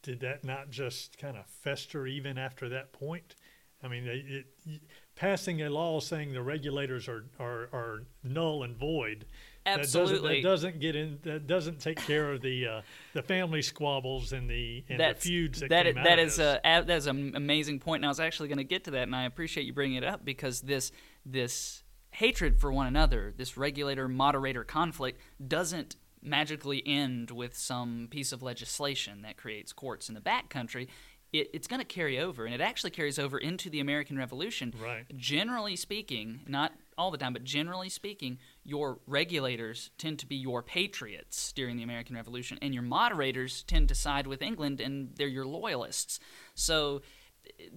did 0.04 0.20
that 0.20 0.44
not 0.44 0.70
just 0.70 1.18
kind 1.18 1.38
of 1.38 1.48
fester 1.48 2.06
even 2.06 2.38
after 2.38 2.70
that 2.70 2.92
point? 2.94 3.36
I 3.82 3.88
mean, 3.88 4.06
they, 4.06 4.24
it, 4.28 4.82
passing 5.16 5.62
a 5.64 5.70
law 5.70 6.00
saying 6.00 6.34
the 6.34 6.44
regulators 6.44 7.08
are, 7.08 7.26
are, 7.40 7.70
are 7.74 8.04
null 8.24 8.64
and 8.64 8.78
void. 8.78 9.26
That 9.66 9.78
doesn't, 9.78 10.02
Absolutely. 10.02 10.42
that 10.42 10.48
doesn't 10.50 10.80
get 10.82 10.96
in. 10.96 11.20
That 11.24 11.48
doesn't 11.48 11.80
take 11.80 11.98
care 11.98 12.32
of 12.34 12.42
the 12.42 12.68
uh, 12.68 12.82
the 13.14 13.22
family 13.24 13.62
squabbles 13.62 14.34
and 14.34 14.50
the 14.50 14.84
and 14.90 15.00
the 15.00 15.14
feuds 15.16 15.62
that 15.62 15.70
that 15.70 15.86
came 15.86 15.98
i- 15.98 16.02
out 16.02 16.04
that 16.04 16.20
of 16.20 16.26
this. 16.26 16.40
a 16.40 16.60
that 16.64 16.90
is 16.90 17.08
an 17.08 17.34
amazing 17.36 17.76
point. 17.80 17.84
point, 17.86 18.00
and 18.02 18.06
I 18.08 18.10
was 18.10 18.20
actually 18.20 18.50
going 18.50 18.58
to 18.58 18.64
get 18.66 18.84
to 18.86 18.92
that, 18.92 19.04
and 19.04 19.16
I 19.16 19.24
appreciate 19.26 19.66
you 19.66 19.74
bringing 19.74 19.98
it 19.98 20.04
up 20.04 20.26
because 20.26 20.62
this 20.62 20.92
this 21.26 21.84
hatred 22.12 22.60
for 22.60 22.72
one 22.74 22.88
another, 22.88 23.34
this 23.38 23.56
regulator 23.58 24.08
moderator 24.08 24.64
conflict, 24.64 25.20
doesn't 25.48 25.96
magically 26.22 26.82
end 26.86 27.32
with 27.32 27.58
some 27.58 28.08
piece 28.10 28.32
of 28.32 28.44
legislation 28.44 29.22
that 29.24 29.36
creates 29.38 29.72
courts 29.74 30.10
in 30.10 30.16
the 30.16 30.22
backcountry. 30.22 30.88
It, 31.32 31.50
it's 31.54 31.68
going 31.68 31.80
to 31.80 31.86
carry 31.86 32.20
over, 32.20 32.46
and 32.46 32.54
it 32.54 32.62
actually 32.62 32.92
carries 32.92 33.18
over 33.18 33.38
into 33.40 33.70
the 33.70 33.80
American 33.80 34.18
Revolution. 34.18 34.74
Right. 34.80 35.06
Generally 35.18 35.78
speaking, 35.78 36.42
not 36.48 36.74
all 36.98 37.12
the 37.12 37.18
time, 37.18 37.34
but 37.34 37.44
generally 37.44 37.90
speaking, 37.90 38.38
your 38.64 39.00
regulators 39.08 39.92
tend 39.98 40.20
to 40.20 40.26
be 40.26 40.36
your 40.36 40.62
patriots 40.62 41.52
during 41.54 41.78
the 41.78 41.84
American 41.84 42.16
Revolution, 42.16 42.58
and 42.62 42.74
your 42.74 42.84
moderators 42.84 43.64
tend 43.64 43.90
to 43.90 43.96
side 43.96 44.28
with 44.28 44.42
England, 44.42 44.82
and 44.82 45.10
they're 45.16 45.28
your 45.28 45.46
loyalists. 45.46 46.20
So, 46.56 47.02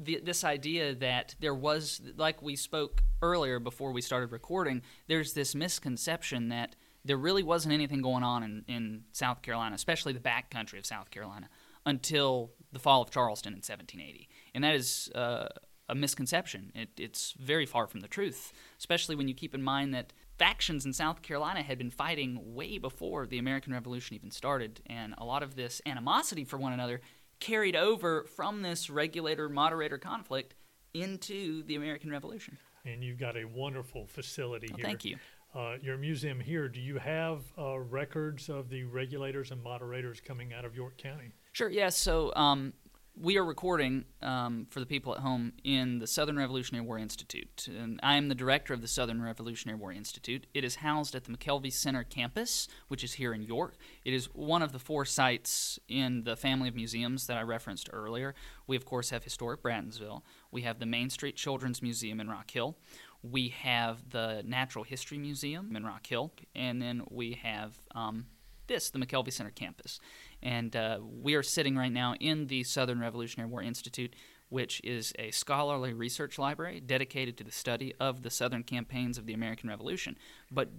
th- 0.04 0.24
this 0.24 0.44
idea 0.44 0.94
that 0.94 1.34
there 1.40 1.54
was, 1.54 2.00
like 2.16 2.42
we 2.42 2.56
spoke 2.56 3.02
earlier 3.22 3.58
before 3.58 3.92
we 3.92 4.00
started 4.00 4.32
recording, 4.32 4.82
there's 5.08 5.32
this 5.32 5.54
misconception 5.54 6.48
that 6.48 6.76
there 7.04 7.16
really 7.16 7.42
wasn't 7.42 7.72
anything 7.72 8.02
going 8.02 8.24
on 8.24 8.42
in, 8.42 8.64
in 8.68 9.02
South 9.12 9.42
Carolina, 9.42 9.74
especially 9.74 10.12
the 10.12 10.20
back 10.20 10.50
country 10.50 10.78
of 10.78 10.86
South 10.86 11.10
Carolina, 11.10 11.48
until 11.84 12.50
the 12.72 12.78
fall 12.78 13.00
of 13.00 13.10
Charleston 13.10 13.52
in 13.52 13.58
1780. 13.58 14.28
And 14.54 14.64
that 14.64 14.74
is 14.74 15.10
uh, 15.14 15.46
a 15.88 15.94
misconception. 15.94 16.72
It, 16.74 16.88
it's 16.98 17.32
very 17.38 17.66
far 17.66 17.86
from 17.86 18.00
the 18.00 18.08
truth, 18.08 18.52
especially 18.78 19.14
when 19.16 19.28
you 19.28 19.34
keep 19.34 19.54
in 19.54 19.62
mind 19.62 19.94
that 19.94 20.12
factions 20.38 20.84
in 20.84 20.92
South 20.92 21.22
Carolina 21.22 21.62
had 21.62 21.78
been 21.78 21.90
fighting 21.90 22.54
way 22.54 22.78
before 22.78 23.26
the 23.26 23.38
American 23.38 23.72
Revolution 23.72 24.16
even 24.16 24.30
started, 24.30 24.80
and 24.86 25.14
a 25.18 25.24
lot 25.24 25.42
of 25.42 25.54
this 25.56 25.80
animosity 25.86 26.44
for 26.44 26.56
one 26.58 26.72
another 26.72 27.00
carried 27.40 27.76
over 27.76 28.24
from 28.24 28.62
this 28.62 28.88
regulator 28.90 29.48
moderator 29.48 29.98
conflict 29.98 30.54
into 30.94 31.62
the 31.64 31.74
American 31.76 32.10
Revolution. 32.10 32.58
and 32.84 33.02
you've 33.02 33.18
got 33.18 33.36
a 33.36 33.44
wonderful 33.44 34.06
facility 34.06 34.68
Well, 34.70 34.76
here. 34.78 34.84
thank 34.86 35.04
you. 35.04 35.16
Uh, 35.54 35.76
your 35.82 35.96
museum 35.96 36.38
here. 36.38 36.68
Do 36.68 36.80
you 36.80 36.98
have 36.98 37.42
uh, 37.58 37.78
records 37.78 38.48
of 38.50 38.68
the 38.68 38.84
regulators 38.84 39.50
and 39.50 39.62
moderators 39.62 40.20
coming 40.20 40.52
out 40.52 40.64
of 40.64 40.74
York 40.76 40.98
County? 40.98 41.32
Sure. 41.52 41.70
Yeah. 41.70 41.88
So 41.88 42.32
um, 42.36 42.74
we 43.18 43.38
are 43.38 43.44
recording 43.44 44.04
um, 44.20 44.66
for 44.68 44.78
the 44.78 44.84
people 44.84 45.14
at 45.14 45.20
home 45.20 45.54
in 45.64 45.98
the 46.00 46.06
Southern 46.06 46.36
Revolutionary 46.36 46.84
War 46.84 46.98
Institute, 46.98 47.66
and 47.66 47.98
I 48.02 48.16
am 48.16 48.28
the 48.28 48.34
director 48.34 48.74
of 48.74 48.82
the 48.82 48.88
Southern 48.88 49.22
Revolutionary 49.22 49.78
War 49.78 49.90
Institute. 49.90 50.46
It 50.52 50.64
is 50.64 50.76
housed 50.76 51.14
at 51.14 51.24
the 51.24 51.32
McKelvey 51.32 51.72
Center 51.72 52.04
campus, 52.04 52.68
which 52.88 53.02
is 53.02 53.14
here 53.14 53.32
in 53.32 53.42
York. 53.42 53.76
It 54.04 54.12
is 54.12 54.26
one 54.34 54.60
of 54.60 54.72
the 54.72 54.78
four 54.78 55.06
sites 55.06 55.78
in 55.88 56.24
the 56.24 56.36
family 56.36 56.68
of 56.68 56.74
museums 56.74 57.26
that 57.26 57.38
I 57.38 57.42
referenced 57.42 57.88
earlier. 57.90 58.34
We 58.66 58.76
of 58.76 58.84
course 58.84 59.08
have 59.10 59.24
historic 59.24 59.62
Brattonsville. 59.62 60.20
We 60.50 60.62
have 60.62 60.78
the 60.78 60.86
Main 60.86 61.08
Street 61.08 61.36
Children's 61.36 61.80
Museum 61.80 62.20
in 62.20 62.28
Rock 62.28 62.50
Hill. 62.50 62.76
We 63.22 63.48
have 63.48 64.10
the 64.10 64.42
Natural 64.44 64.84
History 64.84 65.16
Museum 65.16 65.74
in 65.74 65.86
Rock 65.86 66.06
Hill, 66.06 66.32
and 66.54 66.82
then 66.82 67.02
we 67.10 67.32
have 67.42 67.80
um, 67.94 68.26
this, 68.66 68.90
the 68.90 68.98
McKelvey 68.98 69.32
Center 69.32 69.50
campus. 69.50 70.00
And 70.42 70.74
uh, 70.76 70.98
we 71.02 71.34
are 71.34 71.42
sitting 71.42 71.76
right 71.76 71.92
now 71.92 72.14
in 72.20 72.46
the 72.46 72.62
Southern 72.62 73.00
Revolutionary 73.00 73.50
War 73.50 73.62
Institute, 73.62 74.14
which 74.48 74.80
is 74.84 75.12
a 75.18 75.30
scholarly 75.30 75.92
research 75.92 76.38
library 76.38 76.80
dedicated 76.80 77.36
to 77.38 77.44
the 77.44 77.50
study 77.50 77.94
of 77.98 78.22
the 78.22 78.30
Southern 78.30 78.62
campaigns 78.62 79.18
of 79.18 79.26
the 79.26 79.32
American 79.32 79.68
Revolution. 79.68 80.16
But 80.50 80.70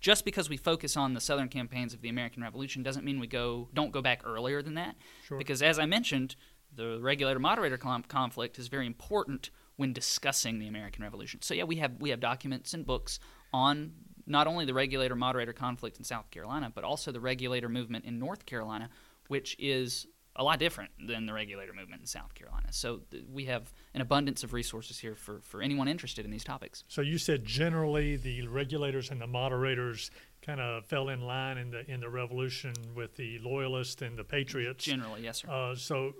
just 0.00 0.24
because 0.24 0.48
we 0.48 0.56
focus 0.56 0.96
on 0.96 1.14
the 1.14 1.20
Southern 1.20 1.48
campaigns 1.48 1.94
of 1.94 2.02
the 2.02 2.08
American 2.08 2.42
Revolution 2.42 2.82
doesn't 2.82 3.04
mean 3.04 3.18
we 3.20 3.26
go 3.26 3.68
don't 3.74 3.90
go 3.90 4.02
back 4.02 4.22
earlier 4.24 4.62
than 4.62 4.74
that. 4.74 4.96
Sure. 5.26 5.38
Because 5.38 5.62
as 5.62 5.78
I 5.78 5.86
mentioned, 5.86 6.36
the 6.74 6.98
regulator 7.00 7.38
moderator 7.38 7.76
com- 7.76 8.02
conflict 8.04 8.58
is 8.58 8.68
very 8.68 8.86
important 8.86 9.50
when 9.76 9.92
discussing 9.92 10.58
the 10.58 10.68
American 10.68 11.02
Revolution. 11.02 11.42
So 11.42 11.54
yeah, 11.54 11.64
we 11.64 11.76
have 11.76 11.92
we 12.00 12.10
have 12.10 12.20
documents 12.20 12.74
and 12.74 12.86
books 12.86 13.18
on 13.52 13.92
not 14.26 14.46
only 14.46 14.64
the 14.64 14.74
regulator 14.74 15.14
moderator 15.16 15.52
conflict 15.52 15.98
in 15.98 16.04
South 16.04 16.30
Carolina, 16.30 16.70
but 16.74 16.84
also 16.84 17.12
the 17.12 17.20
regulator 17.20 17.68
movement 17.68 18.04
in 18.04 18.18
North 18.18 18.46
Carolina, 18.46 18.88
which 19.28 19.56
is 19.58 20.06
a 20.36 20.42
lot 20.42 20.58
different 20.58 20.90
than 21.06 21.26
the 21.26 21.32
regulator 21.32 21.74
movement 21.74 22.00
in 22.00 22.06
South 22.06 22.34
Carolina. 22.34 22.68
So 22.70 23.00
th- 23.10 23.24
we 23.30 23.44
have 23.46 23.70
an 23.92 24.00
abundance 24.00 24.42
of 24.42 24.54
resources 24.54 24.98
here 24.98 25.14
for, 25.14 25.40
for 25.42 25.60
anyone 25.60 25.88
interested 25.88 26.24
in 26.24 26.30
these 26.30 26.44
topics. 26.44 26.84
So 26.88 27.02
you 27.02 27.18
said 27.18 27.44
generally 27.44 28.16
the 28.16 28.46
regulators 28.48 29.10
and 29.10 29.20
the 29.20 29.26
moderators 29.26 30.10
kind 30.40 30.58
of 30.58 30.86
fell 30.86 31.10
in 31.10 31.20
line 31.20 31.58
in 31.58 31.70
the 31.70 31.88
in 31.90 32.00
the 32.00 32.08
revolution 32.08 32.72
with 32.96 33.14
the 33.16 33.38
loyalists 33.40 34.00
and 34.00 34.16
the 34.18 34.24
patriots. 34.24 34.84
Generally, 34.86 35.22
yes, 35.22 35.42
sir. 35.42 35.48
Uh, 35.50 35.74
so 35.76 36.14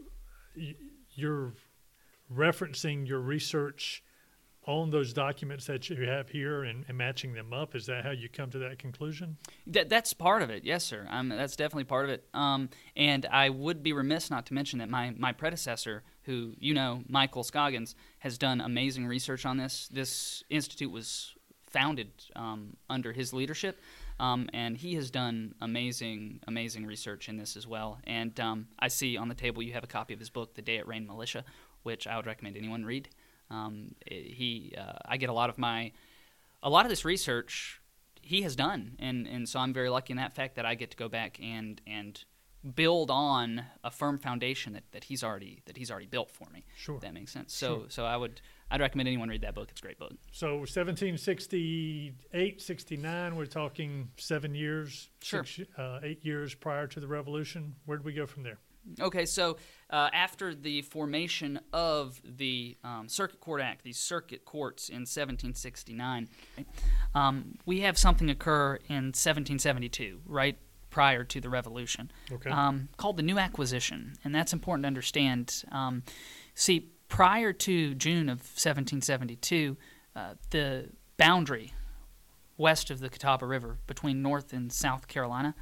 y- 0.55 0.75
you're 1.15 1.55
referencing 2.33 3.07
your 3.09 3.21
research 3.21 4.03
on 4.65 4.91
those 4.91 5.13
documents 5.13 5.67
that 5.67 5.91
you 5.91 6.09
have 6.09 6.29
here 6.29 6.65
and, 6.65 6.85
and 6.87 6.97
matching 6.97 7.33
them 7.33 7.53
up. 7.53 7.75
Is 7.75 7.87
that 7.87 8.05
how 8.05 8.11
you 8.11 8.29
come 8.29 8.51
to 8.51 8.59
that 8.59 8.79
conclusion? 8.79 9.37
That, 9.67 9.89
that's 9.89 10.13
part 10.13 10.43
of 10.43 10.51
it, 10.51 10.65
yes, 10.65 10.85
sir. 10.85 11.07
Um, 11.11 11.31
that's 11.31 11.57
definitely 11.57 11.85
part 11.85 12.05
of 12.05 12.11
it. 12.11 12.25
Um, 12.33 12.69
and 12.97 13.27
I 13.27 13.49
would 13.49 13.83
be 13.83 13.93
remiss 13.93 14.31
not 14.31 14.47
to 14.47 14.55
mention 14.55 14.79
that 14.79 14.89
my, 14.89 15.15
my 15.17 15.33
predecessor, 15.33 16.05
who 16.23 16.55
you 16.59 16.75
know, 16.75 17.03
Michael 17.09 17.43
Scoggins, 17.43 17.97
has 18.21 18.39
done 18.39 18.61
amazing 18.61 19.07
research 19.07 19.45
on 19.45 19.57
this. 19.57 19.89
This 19.89 20.45
institute 20.49 20.93
was 20.93 21.35
founded 21.69 22.11
um, 22.37 22.77
under 22.89 23.13
his 23.13 23.33
leadership, 23.33 23.81
um, 24.21 24.49
and 24.53 24.77
he 24.77 24.95
has 24.95 25.11
done 25.11 25.55
amazing, 25.61 26.39
amazing 26.47 26.87
research 26.87 27.29
in 27.29 27.37
this 27.37 27.57
as 27.57 27.67
well. 27.67 27.99
And 28.05 28.39
um, 28.39 28.69
I 28.79 28.89
see 28.89 29.17
on 29.17 29.29
the 29.29 29.35
table 29.35 29.63
you 29.63 29.73
have 29.73 29.83
a 29.83 29.89
copy 29.89 30.15
of 30.15 30.21
his 30.21 30.31
book, 30.31 30.55
The 30.55 30.63
Day 30.63 30.77
It 30.77 30.87
Rained 30.87 31.07
Militia, 31.09 31.45
which 31.83 32.07
I 32.07 32.17
would 32.17 32.27
recommend 32.27 32.57
anyone 32.57 32.85
read. 32.85 33.09
Um, 33.53 33.95
he, 34.07 34.75
uh, 34.79 34.93
I 35.05 35.17
get 35.17 35.29
a 35.29 35.33
lot 35.33 35.51
of 35.51 35.59
my, 35.59 35.93
a 36.63 36.71
lot 36.71 36.87
of 36.87 36.91
this 36.91 37.05
research 37.05 37.81
he 38.23 38.43
has 38.43 38.57
done, 38.57 38.97
and 38.99 39.27
and 39.27 39.49
so 39.49 39.59
I'm 39.61 39.73
very 39.73 39.91
lucky 39.91 40.13
in 40.13 40.17
that 40.17 40.35
fact 40.35 40.57
that 40.57 40.65
I 40.65 40.75
get 40.75 40.91
to 40.93 40.97
go 40.97 41.09
back 41.09 41.39
and 41.43 41.81
and 41.87 42.25
build 42.77 43.11
on 43.11 43.65
a 43.83 43.91
firm 43.91 44.17
foundation 44.19 44.73
that, 44.75 44.85
that 44.93 45.03
he's 45.05 45.25
already 45.25 45.63
that 45.67 45.77
he's 45.77 45.91
already 45.91 46.07
built 46.07 46.31
for 46.31 46.49
me. 46.51 46.65
Sure. 46.77 46.95
If 46.95 47.01
that 47.03 47.13
makes 47.13 47.33
sense. 47.33 47.53
So 47.53 47.81
Sure. 47.81 47.87
so 47.91 48.05
I 48.05 48.17
would 48.17 48.41
I'd 48.71 48.81
recommend 48.81 49.09
anyone 49.09 49.29
read 49.29 49.41
that 49.43 49.55
book. 49.57 49.69
It's 49.71 49.81
a 49.81 49.83
great 49.83 49.99
book. 49.99 50.13
So 50.31 50.59
1768, 50.59 52.63
69, 52.63 53.37
we're 53.37 53.47
talking 53.47 54.09
seven 54.17 54.55
years, 54.55 55.11
Sure. 55.21 55.45
six, 55.45 55.69
uh, 55.77 56.01
eight 56.03 56.25
years 56.25 56.55
prior 56.55 56.87
to 56.87 57.01
the 57.01 57.07
revolution. 57.07 57.75
Where 57.85 57.99
do 57.99 58.05
we 58.05 58.13
go 58.13 58.27
from 58.27 58.45
there? 58.45 58.59
Okay, 59.01 59.25
so 59.27 59.57
uh, 59.91 60.09
after 60.13 60.55
the 60.55 60.83
formation 60.83 61.61
of 61.73 62.21
the 62.25 62.77
um, 62.83 63.09
Circuit 63.09 63.41
Court 63.41 63.61
Act, 63.61 63.85
these 63.85 63.99
circuit 63.99 64.45
courts 64.45 64.89
in 64.89 65.01
1769, 65.03 66.29
um, 67.15 67.55
we 67.67 67.81
have 67.81 67.97
something 67.97 68.29
occur 68.29 68.77
in 68.89 69.13
1772, 69.13 70.21
right 70.27 70.59
prior 70.91 71.25
to 71.25 71.41
the 71.41 71.49
Revolution, 71.49 72.11
Okay. 72.31 72.51
um, 72.51 72.89
called 72.97 73.17
the 73.17 73.23
New 73.23 73.39
Acquisition, 73.39 74.15
and 74.25 74.35
that's 74.35 74.53
important 74.53 74.85
to 74.85 74.89
understand. 74.89 75.65
Um, 75.73 76.03
see, 76.55 76.91
prior 77.09 77.53
to 77.53 77.95
June 77.95 78.29
of 78.29 78.39
1772, 78.41 79.77
uh, 80.15 80.35
the 80.51 80.91
boundary 81.17 81.73
west 82.59 82.91
of 82.91 83.01
the 83.01 83.09
Catawba 83.09 83.47
River 83.47 83.79
between 83.87 84.23
North 84.23 84.53
and 84.53 84.73
South 84.73 85.09
Carolina 85.09 85.55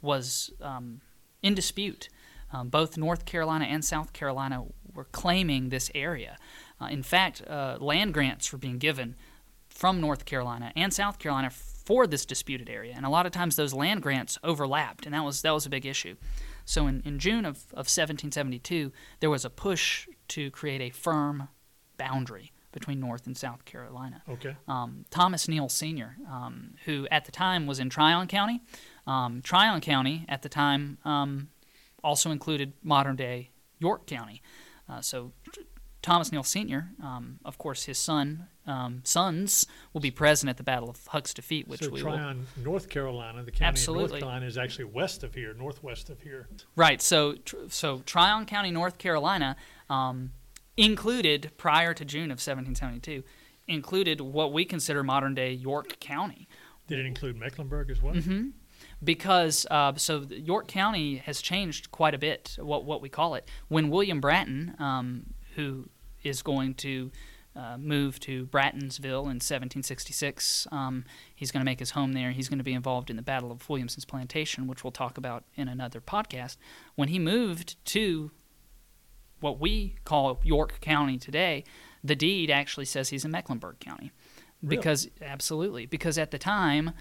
was 0.00 0.50
um, 0.62 1.00
in 1.42 1.54
dispute. 1.54 2.08
Um, 2.52 2.68
both 2.68 2.96
North 2.96 3.24
Carolina 3.24 3.66
and 3.66 3.84
South 3.84 4.12
Carolina 4.12 4.64
were 4.94 5.04
claiming 5.04 5.68
this 5.68 5.90
area. 5.94 6.36
Uh, 6.80 6.86
in 6.86 7.02
fact, 7.02 7.42
uh, 7.46 7.78
land 7.80 8.14
grants 8.14 8.52
were 8.52 8.58
being 8.58 8.78
given 8.78 9.16
from 9.68 10.00
North 10.00 10.24
Carolina 10.24 10.72
and 10.74 10.92
South 10.92 11.18
Carolina 11.18 11.50
for 11.50 12.06
this 12.06 12.26
disputed 12.26 12.68
area, 12.68 12.92
and 12.94 13.06
a 13.06 13.08
lot 13.08 13.26
of 13.26 13.32
times 13.32 13.56
those 13.56 13.72
land 13.72 14.02
grants 14.02 14.38
overlapped, 14.44 15.06
and 15.06 15.14
that 15.14 15.24
was 15.24 15.40
that 15.42 15.52
was 15.52 15.66
a 15.66 15.70
big 15.70 15.86
issue. 15.86 16.16
So 16.64 16.86
in, 16.86 17.02
in 17.04 17.18
June 17.18 17.46
of, 17.46 17.58
of 17.72 17.86
1772, 17.88 18.92
there 19.20 19.30
was 19.30 19.44
a 19.44 19.50
push 19.50 20.06
to 20.28 20.50
create 20.50 20.82
a 20.82 20.90
firm 20.90 21.48
boundary 21.96 22.52
between 22.72 23.00
North 23.00 23.26
and 23.26 23.36
South 23.36 23.64
Carolina 23.64 24.22
okay. 24.28 24.56
um, 24.68 25.06
Thomas 25.10 25.48
Neal 25.48 25.68
Sr., 25.68 26.16
um, 26.30 26.74
who 26.84 27.08
at 27.10 27.24
the 27.24 27.32
time 27.32 27.66
was 27.66 27.78
in 27.80 27.88
Tryon 27.88 28.26
County. 28.26 28.60
Um, 29.06 29.40
Tryon 29.40 29.80
County 29.80 30.26
at 30.28 30.42
the 30.42 30.50
time 30.50 30.98
um, 31.04 31.48
also 32.02 32.30
included 32.30 32.72
modern 32.82 33.16
day 33.16 33.50
York 33.78 34.06
County. 34.06 34.42
Uh, 34.88 35.00
so 35.00 35.32
Thomas 36.02 36.32
Neal 36.32 36.42
Sr., 36.42 36.90
um, 37.02 37.38
of 37.44 37.58
course, 37.58 37.84
his 37.84 37.98
son, 37.98 38.46
um, 38.66 39.00
sons 39.04 39.66
will 39.92 40.00
be 40.00 40.10
present 40.10 40.48
at 40.48 40.56
the 40.56 40.62
Battle 40.62 40.88
of 40.88 41.06
Huck's 41.08 41.34
Defeat, 41.34 41.68
which 41.68 41.80
so 41.82 41.90
we 41.90 42.02
will. 42.02 42.12
Tryon, 42.12 42.46
North 42.64 42.88
Carolina, 42.88 43.42
the 43.42 43.50
county 43.50 43.64
of 43.64 43.68
Absolutely. 43.68 44.08
North 44.08 44.20
Carolina 44.20 44.46
is 44.46 44.56
actually 44.56 44.84
west 44.84 45.24
of 45.24 45.34
here, 45.34 45.54
northwest 45.54 46.08
of 46.08 46.20
here. 46.22 46.48
Right. 46.76 47.02
So, 47.02 47.34
tr- 47.34 47.56
so 47.68 48.02
Tryon 48.06 48.46
County, 48.46 48.70
North 48.70 48.98
Carolina, 48.98 49.56
um, 49.90 50.32
included 50.76 51.50
prior 51.56 51.92
to 51.92 52.04
June 52.04 52.30
of 52.30 52.38
1772, 52.38 53.24
included 53.66 54.20
what 54.20 54.52
we 54.52 54.64
consider 54.64 55.02
modern 55.02 55.34
day 55.34 55.52
York 55.52 55.98
County. 56.00 56.48
Did 56.86 57.00
it 57.00 57.06
include 57.06 57.36
Mecklenburg 57.36 57.90
as 57.90 58.00
well? 58.00 58.14
Mm-hmm. 58.14 58.48
Because 59.02 59.66
uh, 59.70 59.94
so 59.96 60.24
York 60.28 60.68
County 60.68 61.16
has 61.16 61.40
changed 61.40 61.90
quite 61.90 62.14
a 62.14 62.18
bit. 62.18 62.56
What 62.60 62.84
what 62.84 63.00
we 63.00 63.08
call 63.08 63.34
it 63.34 63.48
when 63.68 63.90
William 63.90 64.20
Bratton, 64.20 64.74
um, 64.78 65.34
who 65.54 65.88
is 66.22 66.42
going 66.42 66.74
to 66.74 67.10
uh, 67.56 67.76
move 67.76 68.20
to 68.20 68.46
Brattonsville 68.46 69.22
in 69.22 69.40
1766, 69.40 70.68
um, 70.70 71.04
he's 71.34 71.50
going 71.50 71.60
to 71.60 71.64
make 71.64 71.80
his 71.80 71.90
home 71.90 72.12
there. 72.12 72.30
He's 72.30 72.48
going 72.48 72.58
to 72.58 72.64
be 72.64 72.72
involved 72.72 73.10
in 73.10 73.16
the 73.16 73.22
Battle 73.22 73.50
of 73.50 73.68
Williamson's 73.68 74.04
Plantation, 74.04 74.66
which 74.66 74.84
we'll 74.84 74.92
talk 74.92 75.18
about 75.18 75.44
in 75.56 75.68
another 75.68 76.00
podcast. 76.00 76.56
When 76.94 77.08
he 77.08 77.18
moved 77.18 77.84
to 77.86 78.30
what 79.40 79.60
we 79.60 79.96
call 80.04 80.40
York 80.44 80.80
County 80.80 81.18
today, 81.18 81.64
the 82.02 82.16
deed 82.16 82.50
actually 82.50 82.84
says 82.84 83.08
he's 83.08 83.24
in 83.24 83.30
Mecklenburg 83.30 83.80
County. 83.80 84.12
Really? 84.62 84.76
Because 84.76 85.08
absolutely, 85.22 85.86
because 85.86 86.18
at 86.18 86.30
the 86.30 86.38
time, 86.38 86.92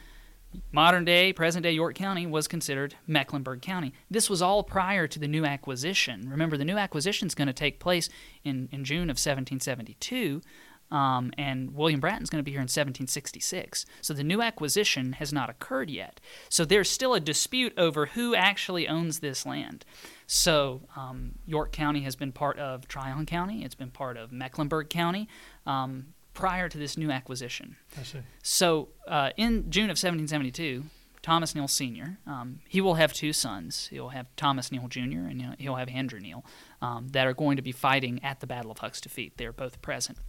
modern 0.71 1.05
day, 1.05 1.33
present 1.33 1.63
day 1.63 1.71
York 1.71 1.95
County 1.95 2.25
was 2.25 2.47
considered 2.47 2.95
Mecklenburg 3.05 3.61
County. 3.61 3.93
This 4.09 4.29
was 4.29 4.41
all 4.41 4.63
prior 4.63 5.07
to 5.07 5.19
the 5.19 5.27
new 5.27 5.45
acquisition. 5.45 6.29
Remember, 6.29 6.57
the 6.57 6.65
new 6.65 6.77
acquisition 6.77 7.27
is 7.27 7.35
going 7.35 7.47
to 7.47 7.53
take 7.53 7.79
place 7.79 8.09
in, 8.43 8.69
in 8.71 8.83
June 8.83 9.09
of 9.09 9.17
1772, 9.17 10.41
um, 10.89 11.31
and 11.37 11.73
William 11.73 11.99
Bratton's 11.99 12.29
going 12.29 12.39
to 12.39 12.45
be 12.45 12.51
here 12.51 12.59
in 12.59 12.63
1766. 12.63 13.85
So 14.01 14.13
the 14.13 14.23
new 14.23 14.41
acquisition 14.41 15.13
has 15.13 15.33
not 15.33 15.49
occurred 15.49 15.89
yet. 15.89 16.21
So 16.49 16.63
there's 16.63 16.89
still 16.89 17.13
a 17.13 17.19
dispute 17.19 17.73
over 17.77 18.07
who 18.07 18.35
actually 18.35 18.87
owns 18.87 19.19
this 19.19 19.45
land. 19.45 19.83
So 20.27 20.83
um, 20.95 21.33
York 21.45 21.71
County 21.73 22.01
has 22.01 22.15
been 22.15 22.31
part 22.31 22.57
of 22.57 22.87
Tryon 22.87 23.25
County, 23.25 23.65
it's 23.65 23.75
been 23.75 23.91
part 23.91 24.17
of 24.17 24.31
Mecklenburg 24.31 24.89
County. 24.89 25.27
Um, 25.65 26.13
prior 26.37 26.69
to 26.69 26.77
this 26.77 26.97
new 26.97 27.09
acquisition. 27.09 27.75
I 27.99 28.03
see. 28.03 28.19
So 28.43 28.89
uh, 29.07 29.31
in 29.37 29.71
June 29.71 29.85
of 29.85 29.97
1772, 29.97 30.83
Thomas 31.23 31.55
Neal 31.55 31.67
Sr. 31.67 32.19
Um, 32.27 32.59
he 32.69 32.79
will 32.79 32.93
have 32.93 33.11
two 33.11 33.33
sons. 33.33 33.87
He'll 33.87 34.09
have 34.09 34.27
Thomas 34.35 34.71
Neal 34.71 34.87
Jr. 34.87 35.01
and 35.27 35.55
he'll- 35.57 35.75
have 35.75 35.89
Andrew 35.89 36.19
Neal 36.19 36.45
um, 36.81 37.07
that 37.09 37.25
are 37.25 37.33
going 37.33 37.55
to 37.57 37.63
be 37.63 37.71
fighting 37.71 38.23
at 38.23 38.39
the 38.39 38.47
Battle 38.47 38.69
of 38.71 38.77
Huck's 38.77 39.01
Defeat. 39.01 39.37
They're 39.37 39.51
both 39.51 39.81
present. 39.81 40.19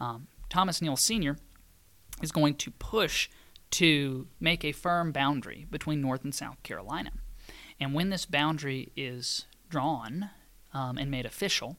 Um, 0.00 0.28
Thomas 0.48 0.80
Neal 0.80 0.96
Sr. 0.96 1.36
is 2.22 2.30
going 2.30 2.54
to 2.54 2.70
push 2.70 3.28
to 3.72 4.28
make 4.40 4.64
a 4.64 4.72
firm 4.72 5.10
boundary 5.12 5.66
between 5.70 6.00
North 6.00 6.22
and 6.24 6.34
South 6.34 6.62
Carolina. 6.62 7.10
And 7.80 7.94
when 7.94 8.10
this 8.10 8.26
boundary 8.26 8.92
is 8.96 9.44
drawn 9.68 10.30
um, 10.72 10.98
and 10.98 11.10
made 11.10 11.26
official, 11.26 11.76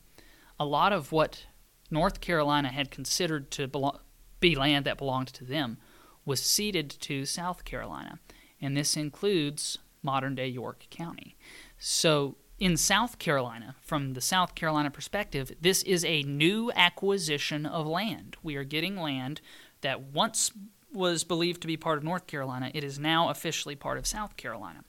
a 0.60 0.66
lot 0.66 0.92
of 0.94 1.12
what 1.12 1.46
North 1.92 2.22
Carolina 2.22 2.70
had 2.70 2.92
considered 2.92 3.52
to 3.52 3.68
belo- 3.68 4.00
be 4.40 4.56
land 4.56 4.86
that 4.86 4.98
belonged 4.98 5.28
to 5.30 5.44
them 5.44 5.78
was 6.26 6.42
ceded 6.42 6.90
to 6.90 7.26
South 7.26 7.66
Carolina, 7.66 8.20
and 8.62 8.78
this 8.78 8.96
includes 8.96 9.80
modern 10.04 10.36
day 10.36 10.48
York 10.48 10.86
County. 10.90 11.36
So, 11.78 12.36
in 12.60 12.76
South 12.76 13.20
Carolina, 13.20 13.76
from 13.82 14.14
the 14.14 14.22
South 14.22 14.54
Carolina 14.54 14.92
perspective, 14.92 15.54
this 15.62 15.82
is 15.84 16.04
a 16.04 16.24
new 16.24 16.72
acquisition 16.76 17.66
of 17.66 17.88
land. 17.88 18.36
We 18.44 18.58
are 18.58 18.66
getting 18.66 18.98
land 18.98 19.40
that 19.82 20.02
once 20.02 20.52
was 20.92 21.24
believed 21.24 21.62
to 21.62 21.68
be 21.68 21.78
part 21.78 21.98
of 21.98 22.04
North 22.04 22.28
Carolina, 22.28 22.72
it 22.74 22.84
is 22.84 23.00
now 23.00 23.30
officially 23.30 23.76
part 23.76 23.98
of 23.98 24.06
South 24.06 24.36
Carolina. 24.36 24.84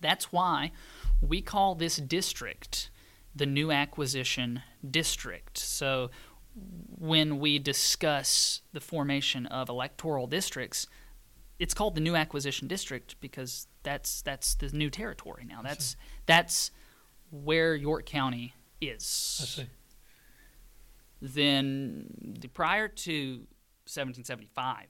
That's 0.00 0.30
why 0.30 0.72
we 1.20 1.40
call 1.40 1.74
this 1.74 1.96
district 1.96 2.90
the 3.36 3.46
new 3.46 3.70
acquisition 3.70 4.62
district. 4.88 5.58
So 5.58 6.10
when 6.98 7.38
we 7.38 7.58
discuss 7.58 8.62
the 8.72 8.80
formation 8.80 9.46
of 9.46 9.68
electoral 9.68 10.26
districts, 10.26 10.86
it's 11.58 11.74
called 11.74 11.94
the 11.94 12.00
new 12.00 12.16
acquisition 12.16 12.66
district 12.66 13.20
because 13.20 13.66
that's 13.82 14.22
that's 14.22 14.54
the 14.54 14.68
new 14.70 14.90
territory 14.90 15.44
now. 15.46 15.60
That's 15.62 15.96
that's 16.24 16.70
where 17.30 17.74
York 17.74 18.06
County 18.06 18.54
is 18.80 19.38
I 19.42 19.44
see. 19.44 19.66
then 21.20 22.06
the, 22.40 22.48
prior 22.48 22.88
to 22.88 23.46
1775, 23.86 24.86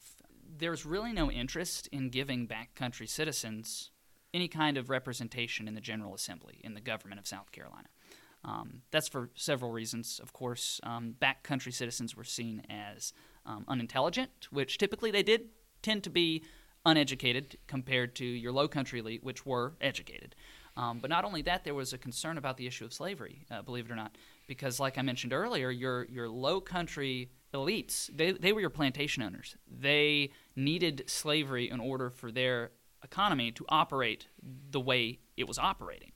there's 0.58 0.86
really 0.86 1.12
no 1.12 1.30
interest 1.30 1.88
in 1.92 2.10
giving 2.10 2.46
backcountry 2.46 3.08
citizens 3.08 3.90
any 4.32 4.48
kind 4.48 4.76
of 4.76 4.90
representation 4.90 5.66
in 5.66 5.74
the 5.74 5.80
General 5.80 6.14
Assembly, 6.14 6.60
in 6.62 6.74
the 6.74 6.80
government 6.80 7.18
of 7.18 7.26
South 7.26 7.52
Carolina. 7.52 7.88
Um, 8.44 8.82
that's 8.90 9.08
for 9.08 9.30
several 9.34 9.72
reasons. 9.72 10.20
Of 10.22 10.32
course, 10.32 10.80
um, 10.84 11.16
backcountry 11.20 11.72
citizens 11.72 12.16
were 12.16 12.24
seen 12.24 12.62
as 12.70 13.12
um, 13.44 13.64
unintelligent, 13.68 14.48
which 14.50 14.78
typically 14.78 15.10
they 15.10 15.22
did 15.22 15.48
tend 15.82 16.04
to 16.04 16.10
be 16.10 16.44
uneducated 16.84 17.58
compared 17.66 18.14
to 18.16 18.24
your 18.24 18.52
low 18.52 18.68
country 18.68 19.00
elite, 19.00 19.24
which 19.24 19.44
were 19.44 19.74
educated. 19.80 20.36
Um, 20.76 20.98
but 21.00 21.10
not 21.10 21.24
only 21.24 21.42
that, 21.42 21.64
there 21.64 21.74
was 21.74 21.92
a 21.92 21.98
concern 21.98 22.38
about 22.38 22.58
the 22.58 22.66
issue 22.66 22.84
of 22.84 22.92
slavery, 22.92 23.46
uh, 23.50 23.62
believe 23.62 23.86
it 23.86 23.92
or 23.92 23.96
not, 23.96 24.16
because 24.46 24.78
like 24.78 24.98
I 24.98 25.02
mentioned 25.02 25.32
earlier, 25.32 25.70
your 25.70 26.04
your 26.04 26.28
low 26.28 26.60
country 26.60 27.30
elites 27.54 28.10
they, 28.14 28.32
they 28.32 28.52
were 28.52 28.60
your 28.60 28.70
plantation 28.70 29.22
owners. 29.22 29.56
They 29.66 30.30
needed 30.54 31.04
slavery 31.06 31.70
in 31.70 31.80
order 31.80 32.10
for 32.10 32.30
their 32.30 32.72
economy 33.02 33.52
to 33.52 33.64
operate 33.68 34.26
the 34.70 34.80
way 34.80 35.20
it 35.36 35.48
was 35.48 35.58
operating. 35.58 36.12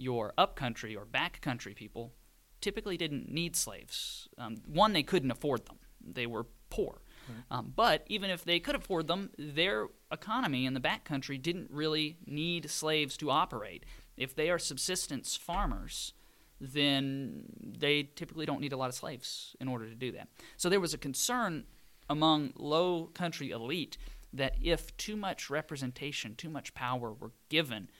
Your 0.00 0.32
upcountry 0.38 0.96
or 0.96 1.04
backcountry 1.04 1.76
people 1.76 2.14
typically 2.60 2.96
didn't 2.96 3.30
need 3.30 3.54
slaves. 3.54 4.28
Um, 4.38 4.56
one, 4.66 4.94
they 4.94 5.02
couldn't 5.02 5.30
afford 5.30 5.66
them; 5.66 5.76
they 6.00 6.26
were 6.26 6.46
poor. 6.70 7.02
Um, 7.50 7.72
but 7.76 8.04
even 8.08 8.30
if 8.30 8.44
they 8.44 8.58
could 8.60 8.74
afford 8.74 9.06
them, 9.06 9.30
their 9.38 9.88
economy 10.10 10.66
in 10.66 10.74
the 10.74 10.80
backcountry 10.80 11.40
didn't 11.40 11.70
really 11.70 12.16
need 12.26 12.70
slaves 12.70 13.16
to 13.18 13.30
operate. 13.30 13.84
If 14.16 14.34
they 14.34 14.50
are 14.50 14.58
subsistence 14.58 15.36
farmers, 15.36 16.12
then 16.60 17.44
they 17.60 18.02
typically 18.02 18.46
don't 18.46 18.60
need 18.60 18.72
a 18.72 18.76
lot 18.76 18.88
of 18.88 18.94
slaves 18.94 19.54
in 19.60 19.68
order 19.68 19.88
to 19.88 19.94
do 19.94 20.12
that. 20.12 20.28
So 20.56 20.68
there 20.68 20.80
was 20.80 20.94
a 20.94 20.98
concern 20.98 21.66
among 22.08 22.52
low 22.56 23.10
country 23.14 23.50
elite 23.50 23.96
that 24.32 24.56
if 24.62 24.96
too 24.96 25.16
much 25.16 25.50
representation, 25.50 26.34
too 26.34 26.50
much 26.50 26.74
power 26.74 27.12
were 27.12 27.32
given 27.48 27.90